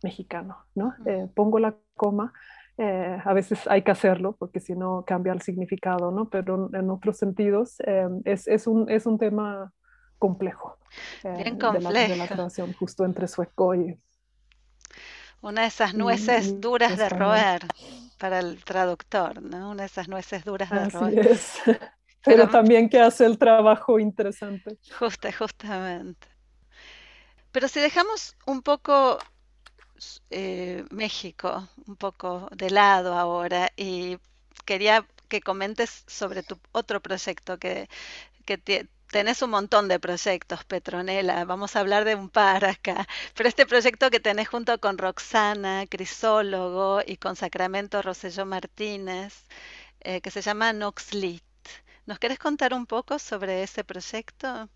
mexicano? 0.00 0.58
¿no? 0.76 0.94
pongo 1.34 1.58
la 1.58 1.74
coma, 1.96 2.32
a 2.76 3.32
veces 3.32 3.60
hay 3.68 3.82
que 3.82 3.92
hacerlo 3.92 4.36
porque 4.36 4.60
si 4.60 4.74
no 4.74 5.04
cambia 5.06 5.32
el 5.32 5.42
significado, 5.42 6.10
¿no? 6.10 6.28
pero 6.28 6.70
en 6.72 6.90
otros 6.90 7.18
sentidos 7.18 7.76
es, 8.24 8.48
es, 8.48 8.66
un, 8.66 8.90
es 8.90 9.06
un 9.06 9.18
tema 9.18 9.72
complejo. 10.18 10.78
Bien 11.22 11.58
complejo. 11.58 11.92
De 11.92 12.16
la, 12.16 12.26
relación 12.26 12.72
justo 12.72 13.04
entre 13.04 13.28
sueco 13.28 13.74
y... 13.74 13.98
Una 15.40 15.62
de 15.62 15.68
esas 15.68 15.94
nueces 15.94 16.60
duras 16.60 16.96
de 16.96 17.08
roer 17.10 17.66
para 18.18 18.38
el 18.38 18.64
traductor, 18.64 19.42
¿no? 19.42 19.70
Una 19.70 19.82
de 19.82 19.86
esas 19.86 20.08
nueces 20.08 20.44
duras 20.44 20.70
de 20.70 20.78
Así 20.78 21.18
Es. 21.18 21.60
pero 22.24 22.48
también 22.48 22.88
que 22.88 22.98
hace 22.98 23.26
el 23.26 23.36
trabajo 23.38 23.98
interesante. 23.98 24.78
Justa, 24.98 25.30
justamente. 25.30 26.26
Pero 27.52 27.68
si 27.68 27.80
dejamos 27.80 28.34
un 28.46 28.62
poco 28.62 29.18
eh, 30.30 30.84
México, 30.90 31.68
un 31.86 31.96
poco 31.96 32.48
de 32.52 32.70
lado 32.70 33.14
ahora, 33.14 33.72
y 33.76 34.18
quería 34.64 35.06
que 35.28 35.40
comentes 35.40 36.04
sobre 36.06 36.42
tu 36.42 36.58
otro 36.72 37.00
proyecto 37.00 37.58
que, 37.58 37.88
que 38.46 38.58
tenés 39.10 39.42
un 39.42 39.50
montón 39.50 39.88
de 39.88 40.00
proyectos, 40.00 40.64
Petronela, 40.64 41.44
vamos 41.44 41.76
a 41.76 41.80
hablar 41.80 42.04
de 42.04 42.14
un 42.16 42.28
par 42.30 42.64
acá, 42.64 43.06
pero 43.34 43.48
este 43.48 43.66
proyecto 43.66 44.10
que 44.10 44.20
tenés 44.20 44.48
junto 44.48 44.78
con 44.80 44.98
Roxana, 44.98 45.86
Crisólogo 45.88 47.00
y 47.06 47.16
con 47.16 47.36
Sacramento 47.36 48.02
Roselló 48.02 48.44
Martínez, 48.46 49.44
eh, 50.00 50.20
que 50.20 50.30
se 50.30 50.42
llama 50.42 50.72
Noxlit. 50.72 51.44
¿Nos 52.06 52.18
querés 52.18 52.38
contar 52.38 52.74
un 52.74 52.86
poco 52.86 53.18
sobre 53.18 53.62
ese 53.62 53.84
proyecto? 53.84 54.68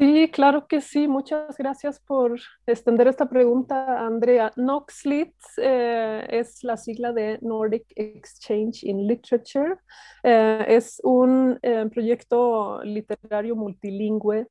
Sí, 0.00 0.30
claro 0.30 0.66
que 0.66 0.80
sí. 0.80 1.06
Muchas 1.06 1.58
gracias 1.58 2.00
por 2.00 2.40
extender 2.66 3.06
esta 3.06 3.28
pregunta, 3.28 4.00
Andrea. 4.00 4.50
NOXLIT 4.56 5.34
eh, 5.58 6.26
es 6.30 6.64
la 6.64 6.78
sigla 6.78 7.12
de 7.12 7.38
Nordic 7.42 7.84
Exchange 7.94 8.82
in 8.84 9.06
Literature. 9.06 9.76
Eh, 10.22 10.64
es 10.68 11.02
un 11.04 11.58
eh, 11.60 11.84
proyecto 11.92 12.82
literario 12.82 13.54
multilingüe 13.54 14.46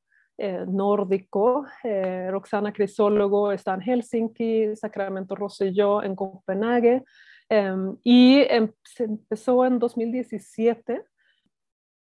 nórdico. 0.68 1.66
Roxana 2.28 2.72
Crisólogo 2.72 3.50
está 3.50 3.74
en 3.74 3.80
Helsinki, 3.80 4.76
Sacramento 4.76 5.34
Rosselló 5.34 6.00
en 6.04 6.14
Copenhague. 6.14 7.02
Y 8.04 8.38
em, 8.48 8.72
se 8.84 9.04
empezó 9.04 9.66
en 9.66 9.80
2017 9.80 11.02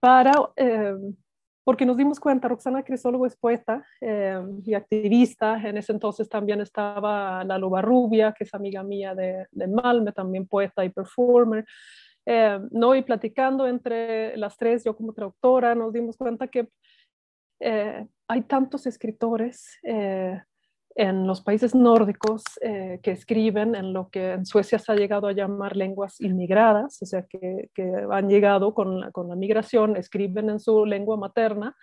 para, 0.00 0.32
porque 1.68 1.84
nos 1.84 1.98
dimos 1.98 2.18
cuenta, 2.18 2.48
Roxana 2.48 2.82
Crisólogo 2.82 3.26
es 3.26 3.36
poeta 3.36 3.84
y 4.00 4.72
activista, 4.72 5.60
en 5.68 5.76
ese 5.76 5.92
entonces 5.92 6.26
también 6.26 6.62
estaba 6.62 7.44
Lalo 7.44 7.68
Barrubia, 7.68 8.32
que 8.32 8.44
es 8.44 8.54
amiga 8.54 8.82
mía 8.82 9.14
de, 9.14 9.46
de 9.50 9.68
Malme, 9.68 10.12
también 10.12 10.46
poeta 10.46 10.82
y 10.82 10.88
performer, 10.88 11.66
¿no? 12.70 12.94
Y 12.94 13.02
platicando 13.02 13.66
entre 13.66 14.34
las 14.38 14.56
tres, 14.56 14.82
yo 14.82 14.96
como 14.96 15.12
traductora, 15.12 15.74
nos 15.74 15.92
dimos 15.92 16.16
cuenta 16.16 16.48
que 16.48 16.70
eh, 17.60 18.06
hay 18.28 18.42
tantos 18.44 18.86
escritores 18.86 19.78
eh, 19.82 20.40
en 20.98 21.28
los 21.28 21.40
países 21.42 21.76
nórdicos 21.76 22.42
eh, 22.60 22.98
que 23.04 23.12
escriben 23.12 23.76
en 23.76 23.92
lo 23.92 24.08
que 24.08 24.32
en 24.32 24.44
Suecia 24.44 24.80
se 24.80 24.90
ha 24.90 24.96
llegado 24.96 25.28
a 25.28 25.32
llamar 25.32 25.76
lenguas 25.76 26.20
inmigradas, 26.20 27.00
o 27.00 27.06
sea, 27.06 27.24
que, 27.24 27.70
han 28.10 28.28
llegado 28.28 28.74
con 28.74 28.98
la, 28.98 29.12
con 29.12 29.28
la, 29.28 29.36
migración, 29.36 29.96
escriben 29.96 30.50
en 30.50 30.58
su 30.58 30.84
lengua 30.84 31.16
materna 31.16 31.76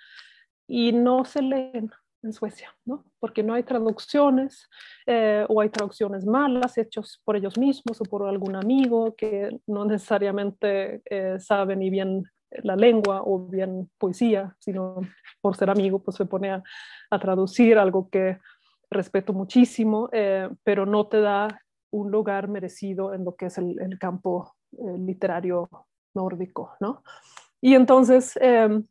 y 0.68 0.92
no 0.92 1.24
se 1.24 1.42
leen 1.42 1.92
en 2.24 2.34
Suecia, 2.34 2.76
¿no? 2.84 3.06
Porque 3.22 3.42
no 3.42 3.54
hay 3.54 3.64
traducciones 3.64 4.68
eh, 5.06 5.46
o 5.48 5.62
hay 5.62 5.70
traducciones 5.70 6.26
malas 6.26 6.78
hechas 6.78 7.22
por 7.24 7.38
ellos 7.38 7.58
mismos 7.58 8.02
o 8.02 8.04
por 8.04 8.28
algún 8.28 8.58
amigo 8.58 9.16
que 9.16 9.62
no 9.66 9.86
necesariamente 9.86 11.02
eh, 11.06 11.40
sabe 11.40 11.78
ni 11.78 11.90
bien 11.90 12.24
la 12.64 12.76
lengua 12.76 13.22
o 13.24 13.48
bien 13.48 13.90
poesía, 13.98 14.54
sino 14.60 15.00
por 15.40 15.56
ser 15.56 15.70
amigo, 15.70 16.00
pues 16.00 16.18
se 16.18 16.26
pone 16.26 16.52
a, 16.52 16.64
a 17.10 17.20
traducir 17.20 17.78
algo 17.78 18.10
que 18.10 18.40
respeto 18.96 19.34
muchísimo, 19.34 20.10
eh, 20.12 20.50
pero 20.64 20.86
no 20.86 21.08
te 21.08 21.20
da 21.22 21.48
un 21.92 22.12
lugar 22.12 22.48
merecido 22.48 23.14
en 23.14 23.24
lo 23.24 23.36
que 23.36 23.48
es 23.48 23.58
el, 23.58 23.98
campo 24.00 24.56
eh, 24.72 24.98
literario 24.98 25.70
nórdico, 26.14 26.74
¿no? 26.80 27.04
Y 27.62 27.76
entonces 27.76 28.38
em, 28.42 28.86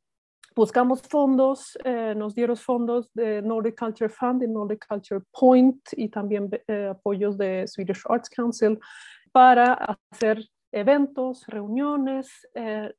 buscamos 0.55 1.03
fondos, 1.03 1.77
eh, 1.85 2.15
nos 2.17 2.35
dieron 2.35 2.57
fondos 2.57 3.13
de 3.15 3.43
Nordic 3.43 3.79
Culture 3.79 4.09
Fund 4.09 4.43
y 4.43 4.49
Nordic 4.49 4.87
Culture 4.87 5.23
Point 5.33 5.81
y 5.97 6.09
también 6.09 6.49
apoyos 6.91 7.37
de 7.37 7.67
Swedish 7.67 8.03
Arts 8.09 8.29
Council 8.31 8.79
para 9.33 9.75
hacer 10.13 10.43
eventos, 10.73 11.47
reuniones, 11.47 12.49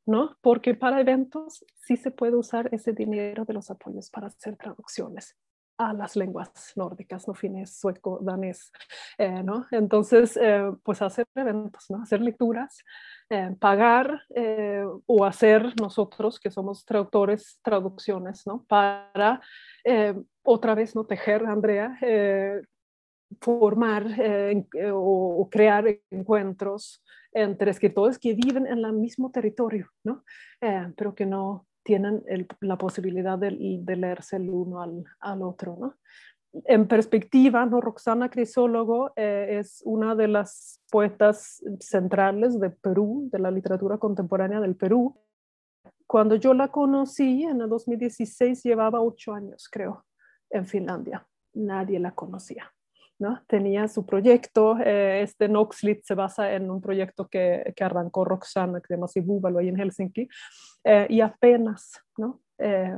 ¿no? 0.05 0.37
Porque 0.41 0.75
para 0.75 1.01
eventos 1.01 1.65
sí 1.75 1.97
se 1.97 2.11
puede 2.11 2.35
usar 2.35 2.69
ese 2.73 2.93
dinero 2.93 3.43
de 3.43 3.53
los 3.53 3.69
apoyos 3.69 4.09
para 4.09 4.27
hacer 4.27 4.55
traducciones 4.55 5.35
a 5.77 5.93
las 5.93 6.15
lenguas 6.15 6.73
nórdicas, 6.75 7.27
no 7.27 7.33
finés, 7.33 7.77
sueco, 7.77 8.19
danés, 8.21 8.71
eh, 9.17 9.43
¿no? 9.43 9.67
Entonces, 9.71 10.37
eh, 10.41 10.71
pues 10.83 11.01
hacer 11.01 11.27
eventos, 11.35 11.89
¿no? 11.89 12.01
Hacer 12.01 12.21
lecturas, 12.21 12.83
eh, 13.29 13.55
pagar 13.59 14.21
o 15.05 15.25
hacer 15.25 15.73
nosotros, 15.81 16.39
que 16.39 16.51
somos 16.51 16.85
traductores, 16.85 17.59
traducciones, 17.63 18.45
¿no? 18.45 18.63
Para 18.67 19.41
otra 20.43 20.75
vez, 20.75 20.95
¿no? 20.95 21.05
Tejer, 21.05 21.45
Andrea, 21.45 21.97
formar 23.41 24.05
o, 24.93 25.49
crear 25.51 25.85
encuentros 26.11 27.03
entre 27.31 27.71
escritores 27.71 28.17
que 28.17 28.33
viven 28.33 28.67
en 28.67 28.85
el 28.85 28.93
mismo 28.93 29.29
territorio, 29.31 29.89
¿no? 30.03 30.23
pero 30.95 31.13
que 31.13 31.25
no 31.25 31.67
tienen 31.85 32.25
la 32.61 32.77
posibilidad 32.77 33.37
de, 33.37 33.51
leerse 33.51 34.37
el 34.37 34.49
uno 34.49 34.81
al, 34.81 35.41
otro. 35.43 35.77
¿no? 35.79 35.95
En 36.65 36.87
perspectiva, 36.87 37.65
¿no? 37.65 37.79
Roxana 37.79 38.29
Crisólogo 38.29 39.13
eh, 39.15 39.59
es 39.59 39.83
una 39.85 40.15
de 40.15 40.27
las 40.27 40.81
poetas 40.89 41.63
centrales 41.79 42.59
de 42.59 42.71
Perú, 42.71 43.29
de 43.31 43.39
la 43.39 43.51
literatura 43.51 43.99
contemporánea 43.99 44.59
del 44.59 44.75
Perú. 44.75 45.15
Cuando 46.07 46.35
yo 46.35 46.55
la 46.55 46.69
conocí 46.69 47.43
en 47.43 47.61
el 47.61 47.69
2016 47.69 48.63
llevaba 48.63 49.01
ocho 49.01 49.33
años, 49.33 49.69
creo, 49.71 50.05
en 50.49 50.65
Finlandia. 50.65 51.27
Nadie 51.53 51.99
la 51.99 52.15
conocía. 52.15 52.74
¿No? 53.19 53.41
Tenía 53.47 53.87
su 53.87 54.05
proyecto, 54.05 54.77
eh, 54.79 55.21
este 55.21 55.47
Noxlit 55.47 56.03
se 56.03 56.15
basa 56.15 56.53
en 56.53 56.69
un 56.69 56.81
proyecto 56.81 57.27
que, 57.27 57.73
que 57.75 57.83
arrancó 57.83 58.25
Roxana, 58.25 58.79
que 58.81 58.87
se 58.87 58.95
llama 58.95 59.07
Sibúbalo, 59.07 59.59
ahí 59.59 59.69
en 59.69 59.77
Helsinki, 59.77 60.27
eh, 60.83 61.07
y 61.09 61.21
apenas, 61.21 62.01
¿no? 62.17 62.41
Eh, 62.57 62.95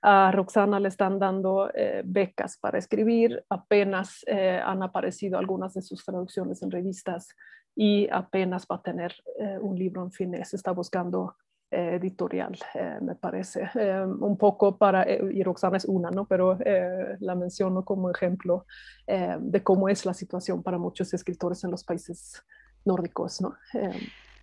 a 0.00 0.30
Roxana 0.30 0.78
le 0.78 0.88
están 0.88 1.18
dando 1.18 1.68
becas 2.04 2.56
para 2.56 2.78
escribir, 2.78 3.44
apenas 3.48 4.24
han 4.28 4.80
aparecido 4.84 5.38
algunas 5.38 5.74
de 5.74 5.82
sus 5.82 6.04
traducciones 6.04 6.62
en 6.62 6.70
revistas 6.70 7.34
y 7.74 8.08
apenas 8.12 8.64
va 8.70 8.76
a 8.76 8.82
tener 8.82 9.16
un 9.60 9.76
libro 9.76 10.04
en 10.04 10.12
finés, 10.12 10.54
está 10.54 10.70
buscando 10.70 11.34
editorial, 11.70 12.58
eh, 12.74 12.98
me 13.00 13.14
parece. 13.14 13.70
Eh, 13.74 14.04
un 14.04 14.36
poco 14.36 14.76
para, 14.76 15.02
eh, 15.02 15.20
y 15.32 15.42
Roxana 15.42 15.76
es 15.76 15.84
una, 15.84 16.10
¿no? 16.10 16.26
Pero 16.26 16.58
la 17.20 17.34
menciono 17.34 17.84
como 17.84 18.10
ejemplo 18.10 18.66
de 19.06 19.62
cómo 19.62 19.88
es 19.88 20.04
la 20.04 20.14
situación 20.14 20.62
para 20.62 20.78
muchos 20.78 21.12
escritores 21.14 21.64
en 21.64 21.70
los 21.70 21.84
países 21.84 22.42
nórdicos, 22.84 23.40
¿no? 23.40 23.56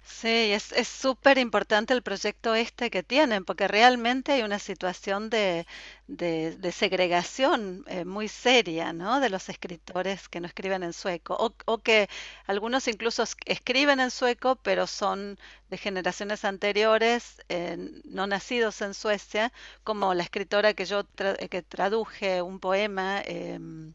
Sí, 0.07 0.51
es 0.71 0.87
súper 0.87 1.37
importante 1.39 1.93
el 1.93 2.03
proyecto 2.03 2.53
este 2.53 2.91
que 2.91 3.01
tienen, 3.03 3.43
porque 3.43 3.67
realmente 3.67 4.33
hay 4.33 4.43
una 4.43 4.59
situación 4.59 5.29
de, 5.31 5.65
de, 6.07 6.55
segregación 6.71 7.83
eh, 7.87 8.05
muy 8.05 8.27
seria, 8.27 8.93
¿no? 8.93 9.19
De 9.19 9.29
los 9.31 9.49
escritores 9.49 10.29
que 10.29 10.39
no 10.39 10.45
escriben 10.47 10.83
en 10.83 10.93
sueco, 10.93 11.35
o, 11.39 11.55
que 11.79 12.07
algunos 12.45 12.87
incluso 12.87 13.23
es- 13.23 13.35
escriben 13.47 13.99
en 13.99 14.11
sueco, 14.11 14.57
pero 14.57 14.85
son 14.85 15.39
de 15.69 15.77
generaciones 15.77 16.45
anteriores, 16.45 17.41
eh, 17.49 17.75
no 18.05 18.27
nacidos 18.27 18.81
en 18.81 18.93
Suecia, 18.93 19.51
como 19.83 20.13
la 20.13 20.21
escritora 20.23 20.73
que 20.75 20.85
yo 20.85 21.03
tra- 21.03 21.35
eh, 21.39 21.49
que 21.49 21.63
traduje 21.63 22.41
un 22.43 22.59
poema, 22.59 23.21
em, 23.25 23.93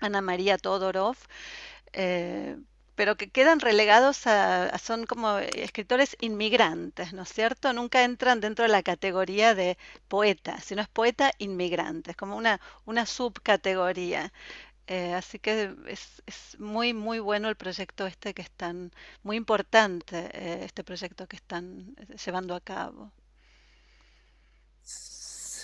Ana 0.00 0.20
María 0.22 0.58
Todorov 0.58 1.16
eh, 1.92 2.56
pero 2.96 3.16
que 3.16 3.30
quedan 3.30 3.60
relegados 3.60 4.26
a, 4.26 4.66
a- 4.66 4.78
son 4.78 5.06
como 5.06 5.38
escritores 5.38 6.16
inmigrantes, 6.20 7.12
¿no 7.12 7.22
es 7.22 7.28
cierto? 7.30 7.72
Nunca 7.72 8.04
entran 8.04 8.40
dentro 8.40 8.64
de 8.64 8.70
la 8.70 8.82
categoría 8.82 9.54
de 9.54 9.76
poeta, 10.08 10.60
sino 10.60 10.82
es 10.82 10.88
poeta 10.88 11.32
inmigrante, 11.38 12.12
es 12.12 12.16
como 12.16 12.36
una, 12.36 12.60
una 12.86 13.06
subcategoría. 13.06 14.32
Eh, 14.86 15.14
así 15.14 15.38
que 15.38 15.74
es, 15.88 16.22
es 16.26 16.58
muy, 16.60 16.92
muy 16.94 17.18
bueno 17.20 17.48
el 17.48 17.56
proyecto 17.56 18.06
este 18.06 18.34
que 18.34 18.42
están, 18.42 18.92
muy 19.22 19.36
importante 19.36 20.30
eh, 20.34 20.64
este 20.64 20.84
proyecto 20.84 21.26
que 21.28 21.36
están 21.36 21.94
eh, 21.98 22.16
llevando 22.24 22.54
a 22.54 22.60
cabo. 22.60 23.12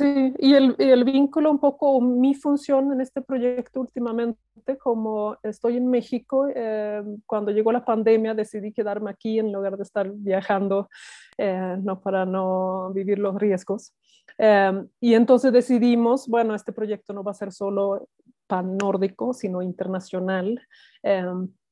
Sí, 0.01 0.33
y 0.39 0.55
el, 0.55 0.77
y 0.79 0.85
el 0.85 1.05
vínculo 1.05 1.51
un 1.51 1.59
poco, 1.59 2.01
mi 2.01 2.35
función 2.35 2.91
en 2.91 3.03
este 3.03 3.21
proyecto 3.21 3.83
últimamente, 3.83 4.79
como 4.79 5.37
estoy 5.43 5.77
en 5.77 5.89
México, 5.89 6.49
eh, 6.55 7.03
cuando 7.27 7.51
llegó 7.51 7.71
la 7.71 7.85
pandemia 7.85 8.33
decidí 8.33 8.73
quedarme 8.73 9.11
aquí 9.11 9.39
en 9.39 9.53
lugar 9.53 9.77
de 9.77 9.83
estar 9.83 10.11
viajando, 10.11 10.89
eh, 11.37 11.77
no 11.83 12.01
para 12.01 12.25
no 12.25 12.91
vivir 12.95 13.19
los 13.19 13.35
riesgos. 13.35 13.93
Eh, 14.39 14.87
y 15.01 15.13
entonces 15.13 15.53
decidimos, 15.53 16.27
bueno, 16.29 16.55
este 16.55 16.73
proyecto 16.73 17.13
no 17.13 17.23
va 17.23 17.33
a 17.33 17.35
ser 17.35 17.53
solo 17.53 18.09
pan 18.47 18.79
nórdico, 18.79 19.35
sino 19.35 19.61
internacional. 19.61 20.63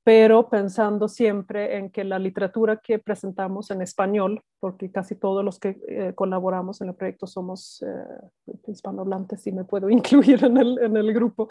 Pero 0.08 0.48
pensando 0.48 1.06
siempre 1.06 1.76
en 1.76 1.90
que 1.90 2.02
la 2.02 2.18
literatura 2.18 2.78
que 2.78 2.98
presentamos 2.98 3.70
en 3.70 3.82
español, 3.82 4.42
porque 4.58 4.90
casi 4.90 5.16
todos 5.16 5.44
los 5.44 5.58
que 5.58 5.78
eh, 5.86 6.14
colaboramos 6.14 6.80
en 6.80 6.88
el 6.88 6.94
proyecto 6.94 7.26
somos 7.26 7.84
eh, 7.86 8.52
hispanohablantes, 8.68 9.42
si 9.42 9.52
me 9.52 9.64
puedo 9.64 9.90
incluir 9.98 10.42
en 10.42 10.56
el, 10.56 10.78
en 10.78 10.96
el 10.96 11.12
grupo, 11.12 11.50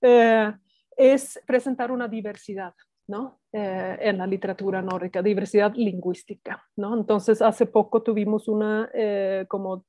eh, 0.00 0.52
es 0.96 1.40
presentar 1.46 1.92
una 1.92 2.08
diversidad. 2.08 2.74
¿no? 3.06 3.38
Eh, 3.52 3.98
en 4.00 4.18
la 4.18 4.26
literatura 4.26 4.82
nórdica, 4.82 5.22
diversidad 5.22 5.72
lingüística. 5.76 6.60
¿no? 6.74 6.92
Entonces, 6.92 7.40
hace 7.40 7.66
poco 7.66 8.02
tuvimos 8.02 8.48
una 8.48 8.90
eh, 8.94 9.44
como 9.46 9.84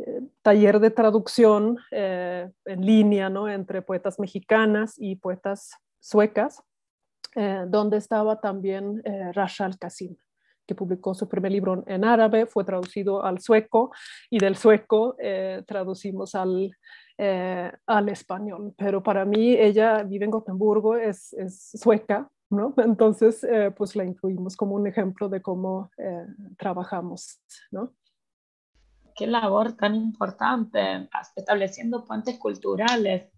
eh, 0.00 0.20
taller 0.42 0.80
de 0.80 0.90
traducción 0.90 1.78
en 1.92 2.84
línea 2.84 3.30
¿no? 3.30 3.48
entre 3.48 3.82
poetas 3.82 4.18
mexicanas 4.18 4.96
y 4.98 5.14
poetas 5.14 5.78
suecas, 6.00 6.60
eh, 7.34 7.64
donde 7.68 7.98
estaba 7.98 8.40
también 8.40 9.02
eh, 9.04 9.32
Rasha 9.32 9.66
Al-Qasim, 9.66 10.16
que 10.66 10.74
publicó 10.74 11.14
su 11.14 11.28
primer 11.28 11.52
libro 11.52 11.84
en 11.86 12.04
árabe, 12.04 12.46
fue 12.46 12.64
traducido 12.64 13.24
al 13.24 13.40
sueco 13.40 13.92
y 14.30 14.38
del 14.38 14.56
sueco 14.56 15.16
eh, 15.18 15.62
traducimos 15.66 16.34
al, 16.34 16.70
eh, 17.18 17.72
al 17.86 18.08
español. 18.08 18.74
Pero 18.76 19.02
para 19.02 19.24
mí 19.24 19.52
ella 19.52 20.02
vive 20.02 20.24
en 20.24 20.30
Gotemburgo, 20.30 20.96
es, 20.96 21.32
es 21.34 21.70
sueca, 21.74 22.28
¿no? 22.50 22.74
Entonces, 22.78 23.44
eh, 23.44 23.70
pues 23.76 23.94
la 23.96 24.04
incluimos 24.04 24.56
como 24.56 24.74
un 24.74 24.86
ejemplo 24.86 25.28
de 25.28 25.42
cómo 25.42 25.90
eh, 25.98 26.26
trabajamos, 26.58 27.40
¿no? 27.70 27.92
Qué 29.14 29.26
labor 29.28 29.74
tan 29.74 29.94
importante, 29.94 31.08
estableciendo 31.36 32.04
puentes 32.04 32.36
culturales. 32.38 33.30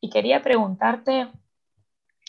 Y 0.00 0.10
quería 0.10 0.42
preguntarte, 0.42 1.30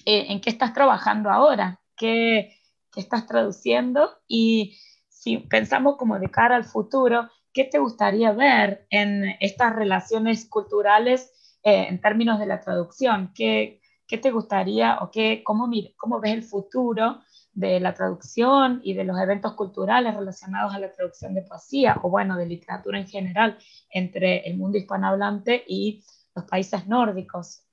eh, 0.05 0.27
en 0.29 0.39
qué 0.39 0.49
estás 0.51 0.73
trabajando 0.73 1.29
ahora, 1.31 1.81
qué, 1.97 2.51
estás 2.95 3.27
traduciendo 3.27 4.09
y 4.25 4.77
si 5.09 5.37
pensamos 5.37 5.97
como 5.97 6.17
de 6.17 6.31
cara 6.31 6.55
al 6.55 6.63
futuro, 6.63 7.29
¿qué 7.51 7.65
te 7.65 7.77
gustaría 7.77 8.31
ver 8.31 8.87
en 8.89 9.35
estas 9.41 9.75
relaciones 9.75 10.47
culturales 10.47 11.57
eh, 11.63 11.87
en 11.89 11.99
términos 11.99 12.39
de 12.39 12.45
la 12.45 12.61
traducción? 12.61 13.33
¿Qué, 13.35 13.81
qué 14.07 14.17
te 14.17 14.31
gustaría 14.31 14.99
o 15.01 15.11
qué, 15.11 15.41
cómo, 15.43 15.69
cómo 15.97 16.21
ves 16.21 16.33
el 16.33 16.43
futuro 16.43 17.19
de 17.51 17.79
la 17.79 17.93
traducción 17.93 18.81
y 18.83 18.93
de 18.93 19.05
los 19.05 19.19
eventos 19.19 19.53
culturales 19.53 20.15
relacionados 20.15 20.73
a 20.73 20.79
la 20.79 20.91
traducción 20.91 21.33
de 21.33 21.41
poesía 21.41 21.99
o 22.03 22.09
bueno, 22.09 22.37
de 22.37 22.45
literatura 22.45 22.99
en 22.99 23.07
general 23.07 23.57
entre 23.89 24.47
el 24.47 24.57
mundo 24.57 24.77
hispanohablante 24.77 25.63
y 25.67 26.03
los 26.35 26.45
países 26.45 26.85
nórdicos? 26.87 27.65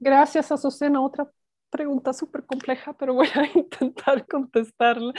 Gracias, 0.00 0.50
Azucena. 0.50 1.02
Otra 1.02 1.30
pregunta 1.70 2.12
súper 2.12 2.44
compleja, 2.44 2.92
pero 2.94 3.14
voy 3.14 3.28
a 3.34 3.44
intentar 3.58 4.26
contestarla. 4.26 5.12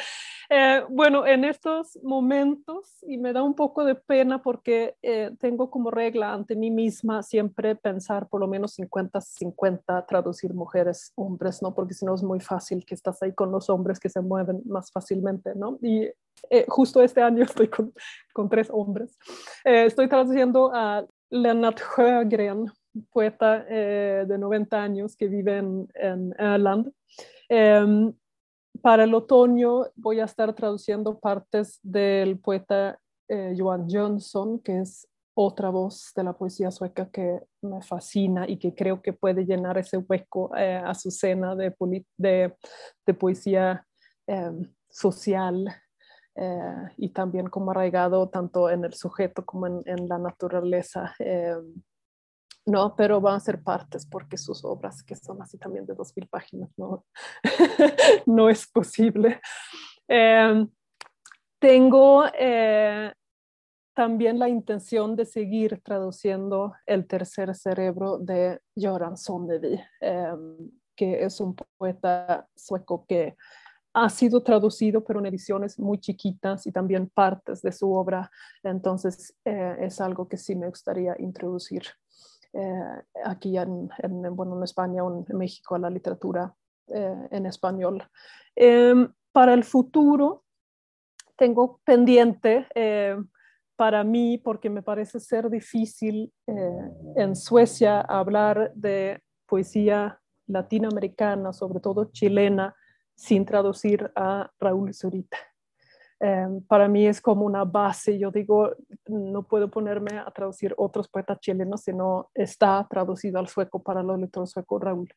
Eh, 0.49 0.81
bueno, 0.89 1.25
en 1.25 1.45
estos 1.45 1.97
momentos, 2.03 2.97
y 3.03 3.17
me 3.17 3.31
da 3.31 3.41
un 3.41 3.53
poco 3.55 3.85
de 3.85 3.95
pena 3.95 4.41
porque 4.41 4.95
eh, 5.01 5.31
tengo 5.39 5.71
como 5.71 5.91
regla 5.91 6.33
ante 6.33 6.55
mí 6.55 6.69
misma 6.71 7.23
siempre 7.23 7.75
pensar 7.75 8.27
por 8.27 8.41
lo 8.41 8.47
menos 8.47 8.77
50-50, 8.77 10.05
traducir 10.07 10.53
mujeres, 10.53 11.13
hombres, 11.15 11.61
¿no? 11.61 11.73
Porque 11.73 11.93
si 11.93 12.05
no 12.05 12.13
es 12.13 12.23
muy 12.23 12.39
fácil 12.39 12.83
que 12.85 12.95
estás 12.95 13.21
ahí 13.23 13.33
con 13.33 13.51
los 13.51 13.69
hombres 13.69 13.99
que 13.99 14.09
se 14.09 14.19
mueven 14.19 14.61
más 14.65 14.91
fácilmente, 14.91 15.53
¿no? 15.55 15.77
Y 15.81 16.09
eh, 16.49 16.65
justo 16.67 17.01
este 17.01 17.21
año 17.21 17.43
estoy 17.45 17.67
con, 17.69 17.93
con 18.33 18.49
tres 18.49 18.69
hombres. 18.71 19.17
Eh, 19.63 19.85
estoy 19.85 20.09
traduciendo 20.09 20.71
a 20.73 21.05
Lennart 21.29 21.79
Sjögren, 21.79 22.65
poeta 23.11 23.65
eh, 23.69 24.25
de 24.27 24.37
90 24.37 24.81
años 24.81 25.15
que 25.15 25.27
vive 25.27 25.57
en, 25.57 25.87
en. 25.95 26.93
Eh, 27.49 28.13
para 28.81 29.03
el 29.03 29.13
otoño 29.13 29.83
voy 29.95 30.19
a 30.19 30.25
estar 30.25 30.53
traduciendo 30.53 31.19
partes 31.19 31.79
del 31.83 32.39
poeta 32.39 32.99
eh, 33.27 33.53
Johan 33.57 33.87
Jönsson, 33.89 34.59
que 34.59 34.79
es 34.79 35.07
otra 35.33 35.69
voz 35.69 36.11
de 36.15 36.23
la 36.23 36.33
poesía 36.33 36.71
sueca 36.71 37.09
que 37.09 37.41
me 37.61 37.81
fascina 37.81 38.47
y 38.47 38.57
que 38.57 38.73
creo 38.73 39.01
que 39.01 39.13
puede 39.13 39.45
llenar 39.45 39.77
ese 39.77 39.97
hueco 39.97 40.55
eh, 40.55 40.75
a 40.75 40.93
su 40.93 41.11
cena 41.11 41.55
de, 41.55 41.71
poesía 43.17 43.85
em, 44.27 44.73
social 44.89 45.65
eh, 46.35 46.89
y 46.97 47.09
también 47.09 47.47
como 47.47 47.71
arraigado 47.71 48.29
tanto 48.29 48.69
en 48.69 48.83
el 48.85 48.93
sujeto 48.93 49.45
como 49.45 49.67
en, 49.67 50.07
la 50.07 50.17
naturaleza. 50.17 51.13
Eh, 51.19 51.55
no, 52.65 52.95
pero 52.95 53.19
van 53.19 53.35
a 53.35 53.39
ser 53.39 53.63
partes 53.63 54.05
porque 54.05 54.37
sus 54.37 54.63
obras, 54.63 55.03
que 55.03 55.15
son 55.15 55.41
así 55.41 55.57
también 55.57 55.85
de 55.85 55.95
dos 55.95 56.13
mil 56.15 56.27
páginas, 56.27 56.69
no, 56.77 57.05
no 58.25 58.49
es 58.49 58.67
posible. 58.67 59.39
Eh, 60.07 60.65
tengo 61.59 62.25
eh, 62.37 63.13
también 63.93 64.39
la 64.39 64.49
intención 64.49 65.15
de 65.15 65.25
seguir 65.25 65.81
traduciendo 65.83 66.73
El 66.85 67.07
tercer 67.07 67.53
cerebro 67.55 68.17
de 68.17 68.59
Göran 68.75 69.17
Sonnevi, 69.17 69.79
eh, 70.01 70.33
que 70.95 71.23
es 71.23 71.39
un 71.39 71.55
poeta 71.77 72.47
sueco 72.55 73.05
que 73.07 73.35
ha 73.93 74.09
sido 74.09 74.41
traducido, 74.41 75.03
pero 75.03 75.19
en 75.19 75.25
ediciones 75.25 75.77
muy 75.77 75.99
chiquitas 75.99 76.65
y 76.65 76.71
también 76.71 77.09
partes 77.09 77.61
de 77.61 77.71
su 77.71 77.91
obra. 77.91 78.31
Entonces, 78.63 79.35
eh, 79.45 79.77
es 79.81 79.99
algo 79.99 80.27
que 80.27 80.37
sí 80.37 80.55
me 80.55 80.69
gustaría 80.69 81.15
introducir 81.19 81.83
aquí 83.23 83.57
en, 83.57 83.89
en, 83.99 84.35
bueno, 84.35 84.57
en 84.57 84.63
España 84.63 85.03
o 85.03 85.25
en 85.27 85.37
México 85.37 85.77
la 85.77 85.89
literatura 85.89 86.53
eh, 86.87 87.27
en 87.31 87.45
español. 87.45 88.03
Eh, 88.55 89.07
para 89.31 89.53
el 89.53 89.63
futuro, 89.63 90.43
tengo 91.37 91.79
pendiente 91.85 92.67
para 93.77 94.03
mí, 94.03 94.37
porque 94.37 94.69
me 94.69 94.83
parece 94.83 95.19
ser 95.19 95.49
difícil 95.49 96.31
en 97.15 97.35
Suecia 97.35 98.01
hablar 98.01 98.71
de 98.75 99.23
poesía 99.47 100.19
latinoamericana, 100.47 101.53
sobre 101.53 101.79
todo 101.79 102.11
chilena, 102.11 102.75
sin 103.15 103.45
traducir 103.45 104.11
a 104.15 104.51
Raúl 104.59 104.93
Zurita. 104.93 105.37
Eh, 106.23 106.47
para 106.67 106.87
mí 106.87 107.07
es 107.07 107.19
como 107.19 107.45
una 107.45 107.63
base. 107.65 108.19
Yo 108.19 108.29
digo, 108.29 108.75
no 109.07 109.43
puedo 109.43 109.69
ponerme 109.71 110.19
a 110.19 110.29
traducir 110.31 110.73
otros 110.77 111.07
poetas 111.07 111.39
chilenos 111.39 111.81
si 111.81 111.93
no 111.93 112.29
está 112.35 112.85
traducido 112.87 113.39
al 113.39 113.47
sueco 113.47 113.81
para 113.81 114.03
los 114.03 114.19
lectores 114.19 114.51
suecos 114.51 114.81
Raúl 114.81 115.11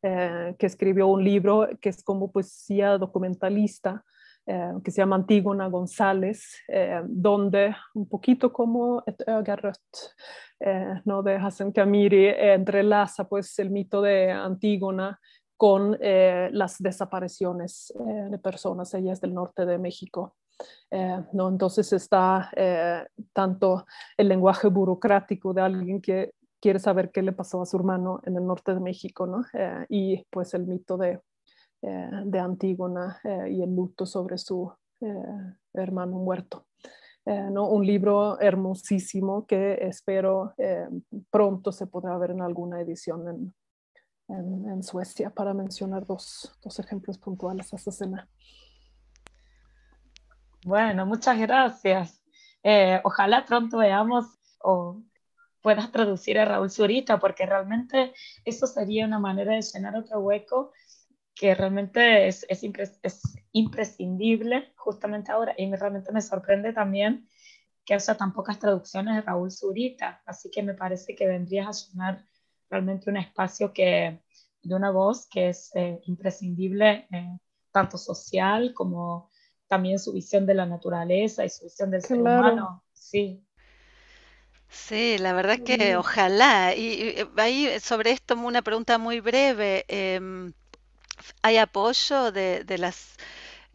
eh, 0.00 0.54
que 0.60 0.66
escribió 0.66 1.08
un 1.08 1.24
libro 1.24 1.68
que 1.80 1.88
es 1.88 2.04
como 2.04 2.30
poesía 2.30 2.98
documentalista, 2.98 4.04
que 4.46 4.92
se 4.92 4.98
llama 4.98 5.16
Antígona 5.16 5.66
González, 5.66 6.54
donde 7.08 7.74
un 7.94 8.08
poquito 8.08 8.52
como 8.52 9.02
Garrett, 9.26 9.80
¿no? 11.04 11.24
de 11.24 11.34
Hassan 11.34 11.72
Kamiri, 11.72 12.28
entrelaza 12.28 13.28
pues 13.28 13.58
el 13.58 13.70
mito 13.70 14.00
de 14.00 14.30
Antígona 14.30 15.18
con 15.56 15.98
las 16.00 16.78
desapariciones 16.78 17.92
de 18.30 18.38
personas, 18.38 18.94
ella 18.94 19.14
es 19.14 19.20
del 19.20 19.34
norte 19.34 19.66
de 19.66 19.78
México. 19.78 20.36
Eh, 20.90 21.24
¿no? 21.32 21.48
Entonces 21.48 21.92
está 21.92 22.50
eh, 22.56 23.04
tanto 23.32 23.86
el 24.16 24.28
lenguaje 24.28 24.68
burocrático 24.68 25.52
de 25.52 25.62
alguien 25.62 26.00
que 26.00 26.32
quiere 26.60 26.78
saber 26.78 27.10
qué 27.10 27.22
le 27.22 27.32
pasó 27.32 27.62
a 27.62 27.66
su 27.66 27.76
hermano 27.76 28.20
en 28.24 28.36
el 28.36 28.46
norte 28.46 28.72
de 28.72 28.80
México, 28.80 29.26
¿no? 29.26 29.44
Eh, 29.52 29.86
y 29.88 30.24
pues 30.30 30.54
el 30.54 30.66
mito 30.66 30.96
de, 30.96 31.20
de 31.82 32.38
Antígona 32.40 33.20
y 33.48 33.62
el 33.62 33.76
luto 33.76 34.06
sobre 34.06 34.38
su 34.38 34.72
hermano 35.74 36.16
muerto. 36.16 36.66
¿no? 37.24 37.68
Un 37.68 37.86
libro 37.86 38.40
hermosísimo 38.40 39.46
que 39.46 39.74
espero 39.82 40.54
pronto 41.30 41.70
se 41.70 41.86
podrá 41.86 42.16
ver 42.18 42.30
en 42.30 42.40
alguna 42.40 42.80
edición 42.80 43.28
en, 43.28 43.54
en, 44.66 44.82
Suecia 44.82 45.30
para 45.30 45.54
mencionar 45.54 46.06
dos, 46.06 46.58
dos 46.62 46.78
ejemplos 46.80 47.18
puntuales 47.18 47.72
a 47.72 47.76
esta 47.76 47.90
escena. 47.90 48.28
Bueno, 50.66 51.06
muchas 51.06 51.38
gracias. 51.38 52.20
Eh, 52.64 53.00
ojalá 53.04 53.44
pronto 53.44 53.78
veamos 53.78 54.26
o 54.60 55.00
puedas 55.62 55.92
traducir 55.92 56.40
a 56.40 56.44
Raúl 56.44 56.72
Zurita, 56.72 57.20
porque 57.20 57.46
realmente 57.46 58.12
eso 58.44 58.66
sería 58.66 59.06
una 59.06 59.20
manera 59.20 59.54
de 59.54 59.62
llenar 59.62 59.94
otro 59.94 60.18
hueco 60.18 60.72
que 61.36 61.54
realmente 61.54 62.26
es, 62.26 62.44
es, 62.48 62.64
imprescindible 63.52 64.72
justamente 64.74 65.30
ahora. 65.30 65.54
Y 65.56 65.72
realmente 65.72 66.10
me 66.10 66.20
sorprende 66.20 66.72
también 66.72 67.28
que 67.84 67.94
haya 67.94 68.16
tan 68.16 68.32
pocas 68.32 68.58
traducciones 68.58 69.14
de 69.14 69.22
Raúl 69.22 69.52
Zurita. 69.52 70.20
Así 70.26 70.50
que 70.50 70.64
me 70.64 70.74
parece 70.74 71.14
que 71.14 71.28
vendrías 71.28 71.68
a 71.68 71.92
llenar 71.92 72.24
realmente 72.68 73.08
un 73.08 73.18
espacio 73.18 73.72
que, 73.72 74.20
de 74.62 74.74
una 74.74 74.90
voz 74.90 75.28
que 75.28 75.50
es 75.50 75.70
eh, 75.76 76.00
imprescindible, 76.06 77.06
eh, 77.12 77.38
tanto 77.70 77.96
social 77.98 78.74
como 78.74 79.30
también 79.68 79.98
su 79.98 80.12
visión 80.12 80.46
de 80.46 80.54
la 80.54 80.66
naturaleza 80.66 81.44
y 81.44 81.50
su 81.50 81.64
visión 81.64 81.90
del 81.90 82.02
ser 82.02 82.18
humano. 82.18 82.82
Sí. 82.92 83.42
Sí, 84.68 85.16
la 85.18 85.32
verdad 85.32 85.58
que 85.60 85.96
ojalá. 85.96 86.74
Y, 86.74 87.16
ahí 87.36 87.80
sobre 87.80 88.10
esto 88.10 88.34
una 88.34 88.62
pregunta 88.62 88.98
muy 88.98 89.20
breve. 89.20 89.84
Em, 89.88 90.52
¿Hay 91.42 91.58
apoyo 91.58 92.32
de, 92.32 92.64
las... 92.78 93.16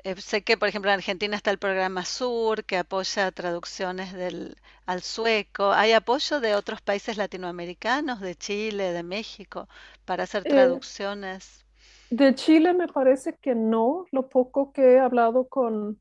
Eh, 0.03 0.19
sé 0.19 0.43
que, 0.43 0.57
por 0.57 0.67
ejemplo, 0.67 0.91
en 0.91 0.95
Argentina 0.95 1.35
está 1.35 1.51
el 1.51 1.59
programa 1.59 2.05
Sur, 2.05 2.65
que 2.65 2.77
apoya 2.77 3.31
traducciones 3.31 4.13
del, 4.13 4.57
al 4.85 5.01
sueco. 5.01 5.71
¿Hay 5.71 5.93
apoyo 5.93 6.39
de 6.39 6.55
otros 6.55 6.81
países 6.81 7.17
latinoamericanos, 7.17 8.19
de 8.19 8.35
Chile, 8.35 8.91
de 8.93 9.03
México, 9.03 9.67
para 10.05 10.23
hacer 10.23 10.43
eh, 10.45 10.49
traducciones? 10.49 11.65
De 12.11 12.35
Chile 12.35 12.73
me 12.73 12.89
parece 12.89 13.37
que 13.37 13.55
no, 13.55 14.05
lo 14.11 14.27
poco 14.27 14.73
que 14.73 14.95
he 14.95 14.99
hablado 14.99 15.47
con 15.47 15.97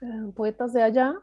eh, 0.00 0.32
poetas 0.34 0.72
de 0.72 0.82
allá. 0.82 1.14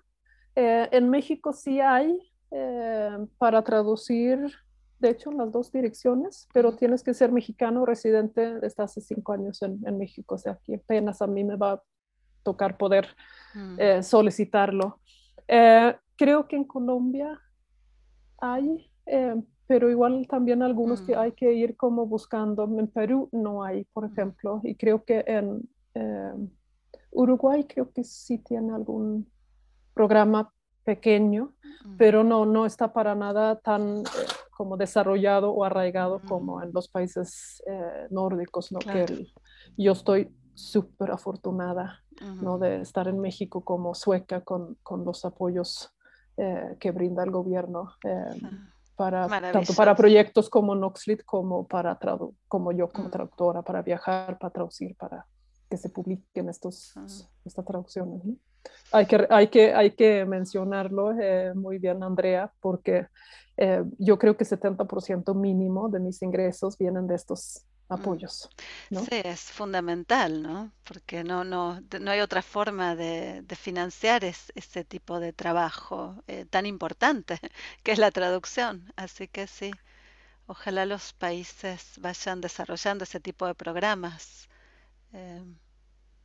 Eh, 0.56 0.88
en 0.92 1.10
México 1.10 1.52
sí 1.52 1.82
hay 1.82 2.16
eh, 2.52 3.18
para 3.40 3.64
traducir, 3.64 4.54
de 5.00 5.10
hecho, 5.10 5.32
en 5.32 5.38
las 5.38 5.52
dos 5.52 5.72
direcciones, 5.72 6.48
pero 6.54 6.76
tienes 6.76 7.02
que 7.02 7.16
ser 7.16 7.32
mexicano 7.32 7.88
residente 7.88 8.60
desde 8.60 8.84
hace 8.84 9.02
cinco 9.02 9.34
años 9.34 9.64
en, 9.64 9.98
México, 9.98 10.36
o 10.36 10.38
sea, 10.38 10.60
que 10.64 10.76
apenas 10.76 11.24
a 11.24 11.28
mí 11.28 11.44
me 11.44 11.56
va 11.56 11.74
a 11.74 11.84
tocar 12.44 12.78
poder 12.78 13.08
mm. 13.56 14.04
solicitarlo. 14.04 15.00
creo 15.48 16.48
que 16.48 16.56
en 16.56 16.66
Colombia 16.66 17.42
hay, 18.38 18.92
pero 19.68 19.90
igual 19.92 20.26
también 20.28 20.64
algunos 20.64 21.02
que 21.02 21.16
mm. 21.16 21.20
hay 21.20 21.32
que 21.34 21.54
ir 21.54 21.76
como 21.76 22.08
buscando. 22.08 22.64
En 22.64 22.88
Perú 22.88 23.30
no 23.34 23.64
hay, 23.64 23.84
por 23.94 24.08
mm. 24.08 24.12
ejemplo, 24.14 24.62
y 24.64 24.76
creo 24.76 25.04
que 25.04 25.24
en 25.28 25.70
eh, 25.94 26.34
Uruguay 27.12 27.66
creo 27.66 27.92
que 27.92 28.04
sí 28.04 28.38
tiene 28.40 28.74
algún 28.74 29.30
programa 29.94 30.54
pequeño, 30.86 31.54
mm. 31.86 31.98
pero 31.98 32.24
no, 32.24 32.46
no 32.46 32.66
está 32.66 32.94
para 32.94 33.14
nada 33.14 33.60
tan 33.60 34.00
eh, 34.00 34.04
como 34.52 34.78
desarrollado 34.78 35.52
o 35.52 35.66
arraigado 35.66 36.22
como 36.28 36.64
en 36.64 36.72
los 36.74 36.88
países 36.88 37.62
eh, 37.68 38.08
nórdicos, 38.10 38.72
¿no? 38.72 38.80
Que 38.80 39.28
yo 39.78 39.92
estoy 39.92 40.34
súper 40.56 41.12
afortunada, 41.12 42.00
¿no? 42.42 42.58
De 42.58 42.82
estar 42.82 43.08
en 43.08 43.20
México 43.20 43.62
como 43.64 43.94
sueca 43.94 44.42
con, 44.42 44.76
con 44.82 45.04
los 45.06 45.26
apoyos 45.26 45.94
que 46.80 46.92
brinda 46.92 47.24
el 47.24 47.32
gobierno 47.32 47.94
para, 48.98 49.28
tanto 49.52 49.74
para 49.76 49.96
proyectos 49.96 50.50
como 50.50 50.74
Noxlit 50.74 51.24
como, 51.24 51.68
para 51.68 51.98
como 52.48 52.72
yo 52.72 52.90
como 52.90 53.08
mm. 53.08 53.12
traductora, 53.12 53.62
para 53.62 53.84
viajar, 53.84 54.40
para 54.40 54.52
traducir, 54.52 54.96
para 54.98 55.26
que 55.70 55.78
se 55.78 55.90
publiquen 55.90 56.50
estos, 56.50 56.98
ah. 56.98 57.06
estas 57.46 57.64
traducciones. 57.64 58.24
Hay, 58.92 59.06
que, 59.06 59.28
hay, 59.30 59.48
que, 59.50 59.74
hay 59.74 59.92
que 59.92 60.26
mencionarlo 60.26 61.12
eh, 61.12 61.54
muy 61.54 61.78
bien, 61.78 62.02
Andrea, 62.02 62.52
porque 62.60 63.06
eh, 63.56 63.84
yo 64.00 64.18
creo 64.18 64.36
que 64.36 64.46
70% 64.46 65.36
mínimo 65.36 65.90
de 65.90 66.00
mis 66.00 66.22
ingresos 66.24 66.76
vienen 66.76 67.06
de 67.06 67.16
estos. 67.16 67.67
Apoyos. 67.89 68.50
¿no? 68.89 69.02
Sí, 69.02 69.21
es 69.23 69.41
fundamental, 69.41 70.41
¿no? 70.41 70.71
Porque 70.84 71.23
no, 71.23 71.43
no, 71.43 71.82
no 72.00 72.12
hay 72.12 72.19
otra 72.19 72.41
forma 72.41 72.95
de, 72.95 73.43
financiar 73.56 74.23
ese 74.23 74.84
tipo 74.84 75.19
de 75.19 75.34
trabajo 75.34 76.21
eh, 76.28 76.45
tan 76.45 76.65
importante 76.65 77.39
que 77.84 77.91
es 77.91 78.00
la 78.00 78.12
traducción. 78.12 78.91
Así 78.95 79.28
que 79.28 79.47
sí, 79.47 79.71
ojalá 80.47 80.86
los 80.86 81.13
países 81.13 81.93
vayan 82.00 82.41
desarrollando 82.41 83.04
ese 83.04 83.19
tipo 83.19 83.47
de 83.47 83.56
programas. 83.56 84.50
Eh, 85.13 85.43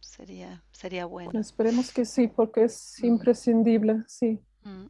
sería, 0.01 0.63
sería 0.73 1.07
bueno. 1.07 1.39
esperemos 1.39 1.93
que 1.93 2.05
sí, 2.05 2.29
porque 2.29 2.65
es 2.65 2.97
mm. 3.01 3.07
imprescindible, 3.07 4.03
sí. 4.09 4.41
Mm. 4.65 4.87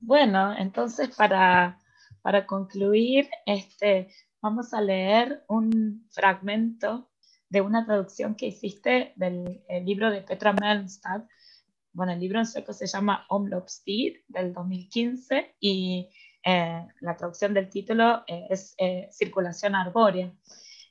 Bueno, 0.00 0.54
entonces 0.56 1.14
para, 1.16 1.78
para 2.22 2.46
concluir, 2.46 3.28
este, 3.46 4.08
vamos 4.40 4.72
a 4.74 4.80
leer 4.80 5.44
un 5.48 6.06
fragmento 6.10 7.10
de 7.48 7.60
una 7.60 7.84
traducción 7.86 8.34
que 8.34 8.46
hiciste 8.46 9.12
del 9.16 9.62
libro 9.82 10.10
de 10.10 10.22
Petra 10.22 10.52
Melnstad. 10.52 11.22
Bueno, 11.92 12.12
el 12.12 12.20
libro 12.20 12.38
en 12.38 12.46
sueco 12.46 12.72
se 12.72 12.86
llama 12.86 13.24
Omloppstid 13.28 14.16
del 14.28 14.52
2015 14.52 15.56
y 15.60 16.10
eh, 16.44 16.86
la 17.00 17.16
traducción 17.16 17.54
del 17.54 17.68
título 17.68 18.22
eh, 18.28 18.46
es 18.50 18.74
eh, 18.78 19.08
Circulación 19.10 19.74
Arbórea. 19.74 20.32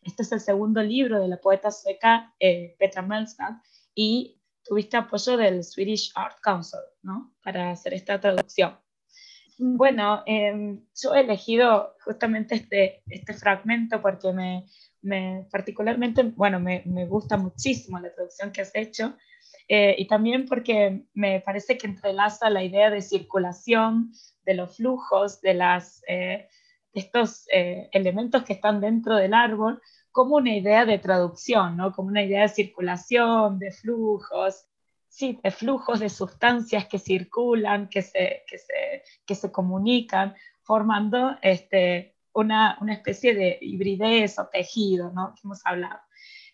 Este 0.01 0.23
es 0.23 0.31
el 0.33 0.41
segundo 0.41 0.83
libro 0.83 1.19
de 1.19 1.27
la 1.29 1.37
poeta 1.37 1.71
sueca 1.71 2.35
Petra 2.77 3.01
Melnstad 3.01 3.53
y 3.95 4.41
tuviste 4.63 4.97
apoyo 4.97 5.37
del 5.37 5.63
Swedish 5.63 6.11
Art 6.13 6.39
Council 6.41 6.81
¿no? 7.01 7.33
para 7.41 7.71
hacer 7.71 7.93
esta 7.93 8.19
traducción. 8.19 8.77
Bueno, 9.57 10.21
em, 10.25 10.85
yo 11.01 11.15
he 11.15 11.21
elegido 11.21 11.95
justamente 12.03 12.55
este, 12.55 13.03
este 13.07 13.33
fragmento 13.33 14.01
porque 14.01 14.33
me, 14.33 14.65
me 15.01 15.47
particularmente, 15.49 16.23
bueno, 16.23 16.59
me, 16.59 16.83
me, 16.85 17.05
gusta 17.05 17.37
muchísimo 17.37 17.99
la 17.99 18.13
traducción 18.13 18.51
que 18.51 18.61
has 18.61 18.75
hecho 18.75 19.15
eh, 19.67 19.95
y 19.97 20.07
también 20.07 20.45
porque 20.45 21.05
me 21.13 21.39
parece 21.39 21.77
que 21.77 21.87
entrelaza 21.87 22.49
la 22.49 22.63
idea 22.63 22.89
de 22.89 23.01
circulación, 23.01 24.11
de 24.45 24.53
los 24.55 24.77
flujos, 24.77 25.41
de 25.41 25.53
las, 25.53 26.03
eh, 26.07 26.47
estos 26.93 27.47
eh, 27.51 27.89
elementos 27.91 28.43
que 28.43 28.53
están 28.53 28.81
dentro 28.81 29.15
del 29.15 29.33
árbol 29.33 29.81
como 30.11 30.35
una 30.35 30.55
idea 30.55 30.85
de 30.85 30.99
traducción, 30.99 31.77
¿no? 31.77 31.91
como 31.91 32.09
una 32.09 32.23
idea 32.23 32.43
de 32.43 32.49
circulación, 32.49 33.59
de 33.59 33.71
flujos, 33.71 34.65
sí, 35.15 35.39
de 35.41 35.49
flujos 35.49 36.01
de 36.01 36.09
sustancias 36.09 36.87
que 36.87 36.99
circulan, 36.99 37.87
que 37.87 38.01
se, 38.01 38.43
que 38.47 38.57
se, 38.57 39.03
que 39.25 39.33
se 39.33 39.49
comunican, 39.49 40.35
formando 40.61 41.37
este, 41.41 42.17
una, 42.33 42.77
una, 42.81 42.93
especie 42.93 43.33
de 43.33 43.57
hibridez 43.61 44.37
o 44.39 44.47
tejido, 44.47 45.13
¿no? 45.13 45.33
Que 45.33 45.41
hemos 45.45 45.65
hablado. 45.65 46.01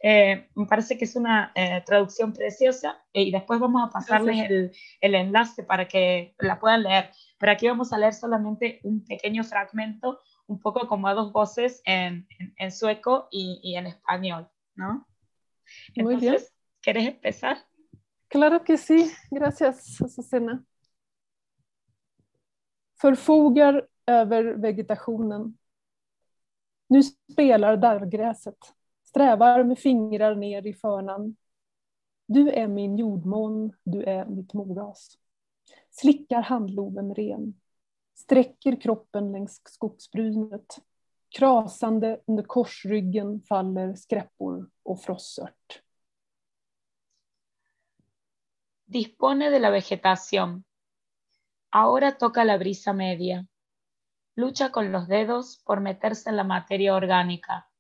Eh, 0.04 0.48
me 0.54 0.68
parece 0.68 0.96
que 0.96 1.06
es 1.06 1.16
una 1.16 1.52
eh, 1.56 1.82
traducción 1.88 2.34
preciosa 2.34 3.04
y 3.12 3.32
después 3.32 3.60
vamos 3.60 3.84
a 3.84 3.90
pasarles 3.90 4.38
el, 4.48 4.72
el, 5.00 5.16
enlace 5.16 5.64
para 5.64 5.88
que 5.88 6.36
la 6.38 6.60
puedan 6.60 6.84
leer. 6.84 7.10
Pero 7.40 7.54
aquí 7.54 7.68
vamos 7.68 7.92
a 7.92 7.98
leer 7.98 8.14
solamente 8.14 8.80
un 8.84 9.04
pequeño 9.04 9.44
fragmento, 9.44 10.20
un 10.46 10.60
poco 10.60 10.88
como 10.88 11.08
a 11.08 11.16
dos 11.16 11.32
voces 11.32 11.82
en, 11.86 12.28
en, 12.58 12.72
sueco 12.72 13.28
y, 13.32 13.60
y, 13.64 13.76
en 13.76 13.88
español, 13.88 14.48
¿no? 14.76 15.08
Entonces, 15.96 16.54
¿querés 16.80 17.08
empezar? 17.08 17.58
Claro 18.32 18.64
que 18.64 18.78
sí. 18.78 19.12
Gracias, 19.30 20.02
Azucena. 20.02 20.64
Förfogar 23.02 23.88
över 24.06 24.44
vegetationen. 24.44 25.58
Nu 26.88 27.04
spelar 27.04 27.78
darrgräset, 27.78 28.58
strävar 29.04 29.64
med 29.64 29.80
fingrar 29.80 30.36
ner 30.36 30.68
i 30.68 30.74
förnan. 30.74 31.36
Du 32.26 32.50
är 32.50 32.68
min 32.68 32.98
jordmån, 32.98 33.74
du 33.84 34.04
är 34.04 34.26
mitt 34.26 34.54
moras. 34.54 35.18
Slickar 35.90 36.42
handloven 36.42 37.16
ren, 37.16 37.54
sträcker 38.16 38.82
kroppen 38.82 39.32
längs 39.32 39.62
skogsbrynet. 39.66 40.76
Krasande 41.30 42.22
under 42.26 42.44
korsryggen 42.44 43.42
faller 43.42 43.96
skräppor 43.96 44.70
och 44.84 45.02
frossört. 45.02 45.82
Dispone 48.92 49.50
de 49.52 49.62
la 49.62 49.70
vegetación. 49.70 50.66
Ahora 51.72 52.18
toca 52.18 52.44
la 52.44 52.58
brisa 52.58 52.92
media. 52.92 53.48
Lucha 54.36 54.74
con 54.74 54.92
los 54.92 55.08
dedos 55.08 55.62
por 55.64 55.80
meterse 55.80 56.30
en 56.30 56.36
la 56.36 56.44
materia 56.44 56.94
orgánica. 56.94 57.72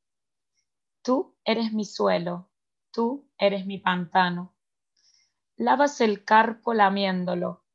Tú 1.01 1.35
eres 1.43 1.73
mi 1.73 1.83
suelo, 1.83 2.49
tú 2.91 3.29
eres 3.37 3.65
mi 3.65 3.77
pantano. 3.77 4.55
Lavas 5.57 5.99
el 5.99 6.23
carpo 6.23 6.73
lamiéndolo, 6.73 7.65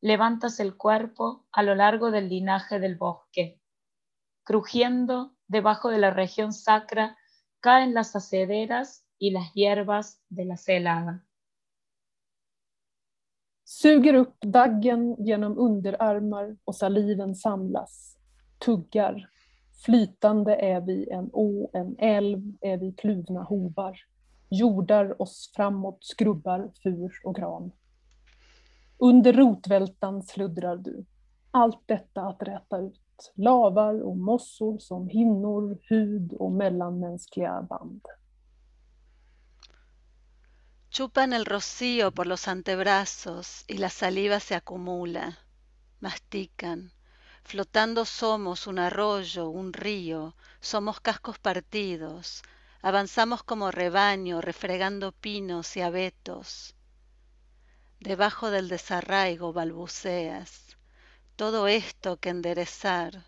levantas 0.00 0.60
el 0.60 0.76
cuerpo 0.76 1.44
a 1.50 1.64
lo 1.64 1.74
largo 1.74 2.12
del 2.12 2.28
linaje 2.28 2.78
del 2.78 2.94
bosque. 2.94 3.60
Crujiendo 4.44 5.34
debajo 5.48 5.90
de 5.90 5.98
la 5.98 6.12
región 6.12 6.52
sacra 6.52 7.18
caen 7.58 7.94
las 7.94 8.14
acederas 8.14 9.04
y 9.18 9.32
las 9.32 9.52
hierbas 9.54 10.22
de 10.28 10.44
la 10.44 10.56
celada. 10.56 11.26
Suger 13.68 14.14
upp 14.14 14.40
daggen 14.40 15.16
genom 15.18 15.58
underarmar 15.58 16.56
och 16.64 16.74
saliven 16.74 17.34
samlas. 17.34 18.16
Tuggar. 18.58 19.28
Flytande 19.84 20.56
är 20.56 20.80
vi 20.80 21.10
en 21.10 21.30
å, 21.32 21.70
en 21.72 21.96
älv, 21.98 22.52
är 22.60 22.76
vi 22.76 22.92
kluvna 22.92 23.42
hovar. 23.42 23.98
Jordar 24.50 25.22
oss 25.22 25.52
framåt, 25.56 25.98
skrubbar, 26.00 26.70
fur 26.82 27.12
och 27.24 27.34
gran. 27.34 27.72
Under 28.98 29.32
rotvältan 29.32 30.22
sluddrar 30.22 30.76
du. 30.76 31.04
Allt 31.50 31.82
detta 31.86 32.22
att 32.22 32.42
räta 32.42 32.78
ut. 32.78 33.32
Lavar 33.34 34.00
och 34.00 34.16
mossor 34.16 34.78
som 34.78 35.08
hinnor, 35.08 35.78
hud 35.82 36.32
och 36.32 36.52
mellanmänskliga 36.52 37.62
band. 37.62 38.02
Chupan 40.96 41.34
el 41.34 41.44
rocío 41.44 42.10
por 42.10 42.26
los 42.26 42.48
antebrazos 42.48 43.64
y 43.66 43.76
la 43.76 43.90
saliva 43.90 44.40
se 44.40 44.54
acumula. 44.54 45.40
Mastican. 46.00 46.90
Flotando 47.44 48.06
somos 48.06 48.66
un 48.66 48.78
arroyo, 48.78 49.50
un 49.50 49.74
río, 49.74 50.34
somos 50.58 51.00
cascos 51.00 51.38
partidos. 51.38 52.42
Avanzamos 52.80 53.42
como 53.42 53.70
rebaño, 53.70 54.40
refregando 54.40 55.12
pinos 55.12 55.76
y 55.76 55.82
abetos. 55.82 56.74
Debajo 58.00 58.50
del 58.50 58.70
desarraigo 58.70 59.52
balbuceas. 59.52 60.78
Todo 61.36 61.68
esto 61.68 62.16
que 62.16 62.30
enderezar. 62.30 63.26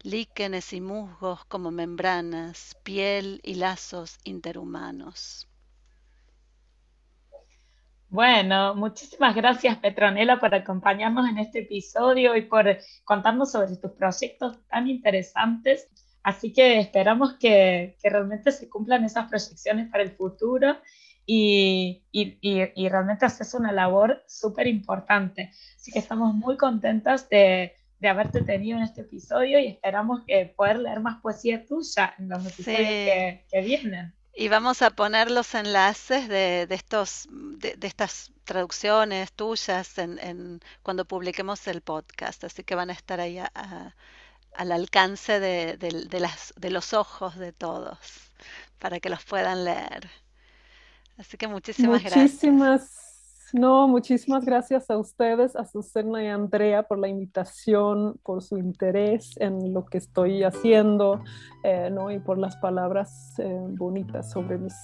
Líquenes 0.00 0.74
y 0.74 0.82
musgos 0.82 1.42
como 1.46 1.70
membranas, 1.70 2.76
piel 2.82 3.40
y 3.42 3.54
lazos 3.54 4.18
interhumanos. 4.24 5.47
Bueno, 8.10 8.74
muchísimas 8.74 9.34
gracias 9.34 9.76
Petronela 9.76 10.40
por 10.40 10.54
acompañarnos 10.54 11.28
en 11.28 11.38
este 11.38 11.58
episodio 11.60 12.34
y 12.36 12.42
por 12.42 12.78
contarnos 13.04 13.52
sobre 13.52 13.76
tus 13.76 13.92
proyectos 13.92 14.66
tan 14.66 14.88
interesantes. 14.88 15.88
Así 16.22 16.54
que 16.54 16.78
esperamos 16.78 17.34
que, 17.34 17.96
realmente 18.02 18.50
se 18.50 18.68
cumplan 18.70 19.04
esas 19.04 19.28
proyecciones 19.28 19.90
para 19.90 20.02
el 20.04 20.12
futuro 20.12 20.78
y, 21.26 22.02
realmente 22.90 23.26
haces 23.26 23.52
una 23.52 23.72
labor 23.72 24.22
súper 24.26 24.66
importante. 24.68 25.50
Así 25.76 25.92
que 25.92 25.98
estamos 25.98 26.34
muy 26.34 26.56
contentas 26.56 27.28
de, 27.28 27.74
haberte 28.02 28.40
tenido 28.42 28.78
en 28.78 28.84
este 28.84 29.02
episodio 29.02 29.58
y 29.58 29.66
esperamos 29.66 30.22
que 30.26 30.46
poder 30.56 30.78
leer 30.78 31.00
más 31.00 31.20
poesía 31.20 31.66
tuya 31.66 32.14
en 32.18 32.30
los 32.30 32.46
episodios 32.46 32.88
que 33.50 33.60
vienen. 33.62 34.17
Y 34.40 34.46
vamos 34.46 34.82
a 34.82 34.90
poner 34.90 35.32
los 35.32 35.52
enlaces 35.56 36.28
de, 36.28 36.68
estos, 36.70 37.26
de, 37.28 37.76
estas 37.82 38.30
traducciones 38.44 39.32
tuyas 39.32 39.98
en, 39.98 40.60
cuando 40.84 41.04
publiquemos 41.04 41.66
el 41.66 41.80
podcast, 41.80 42.44
así 42.44 42.62
que 42.62 42.76
van 42.76 42.90
a 42.90 42.92
estar 42.92 43.18
ahí 43.18 43.40
al 43.40 44.72
alcance 44.72 45.40
de, 45.40 45.76
las, 46.20 46.54
de 46.56 46.70
los 46.70 46.92
ojos 46.92 47.36
de 47.36 47.52
todos 47.52 47.98
para 48.78 49.00
que 49.00 49.08
los 49.10 49.24
puedan 49.24 49.64
leer. 49.64 50.08
Así 51.16 51.36
que 51.36 51.48
muchísimas, 51.48 52.04
gracias. 52.04 53.07
No, 53.52 53.88
muchísimas 53.88 54.44
gracias 54.44 54.90
a 54.90 54.98
ustedes, 54.98 55.56
a 55.56 55.64
Susana 55.64 56.22
y 56.22 56.26
Andrea 56.26 56.82
por 56.82 56.98
la 56.98 57.08
invitación, 57.08 58.18
por 58.22 58.42
su 58.42 58.58
interés 58.58 59.36
en 59.38 59.72
lo 59.72 59.86
que 59.86 59.98
estoy 59.98 60.42
haciendo 60.42 61.22
eh, 61.64 61.88
¿no? 61.90 62.10
y 62.10 62.18
por 62.18 62.38
las 62.38 62.56
palabras 62.56 63.38
eh, 63.38 63.58
bonitas 63.70 64.30
sobre 64.30 64.58
mis 64.58 64.74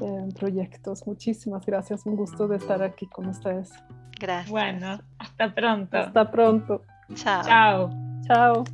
eh, 0.00 0.28
proyectos. 0.38 1.06
Muchísimas 1.06 1.66
gracias, 1.66 2.06
un 2.06 2.16
gusto 2.16 2.48
de 2.48 2.56
estar 2.56 2.82
aquí 2.82 3.06
con 3.06 3.26
ustedes. 3.26 3.70
Gracias. 4.18 4.50
Bueno, 4.50 5.00
hasta 5.18 5.54
pronto. 5.54 5.96
Hasta 5.96 6.30
pronto. 6.30 6.82
Chao. 7.14 7.42
Chao. 7.44 7.90
Chao. 8.26 8.64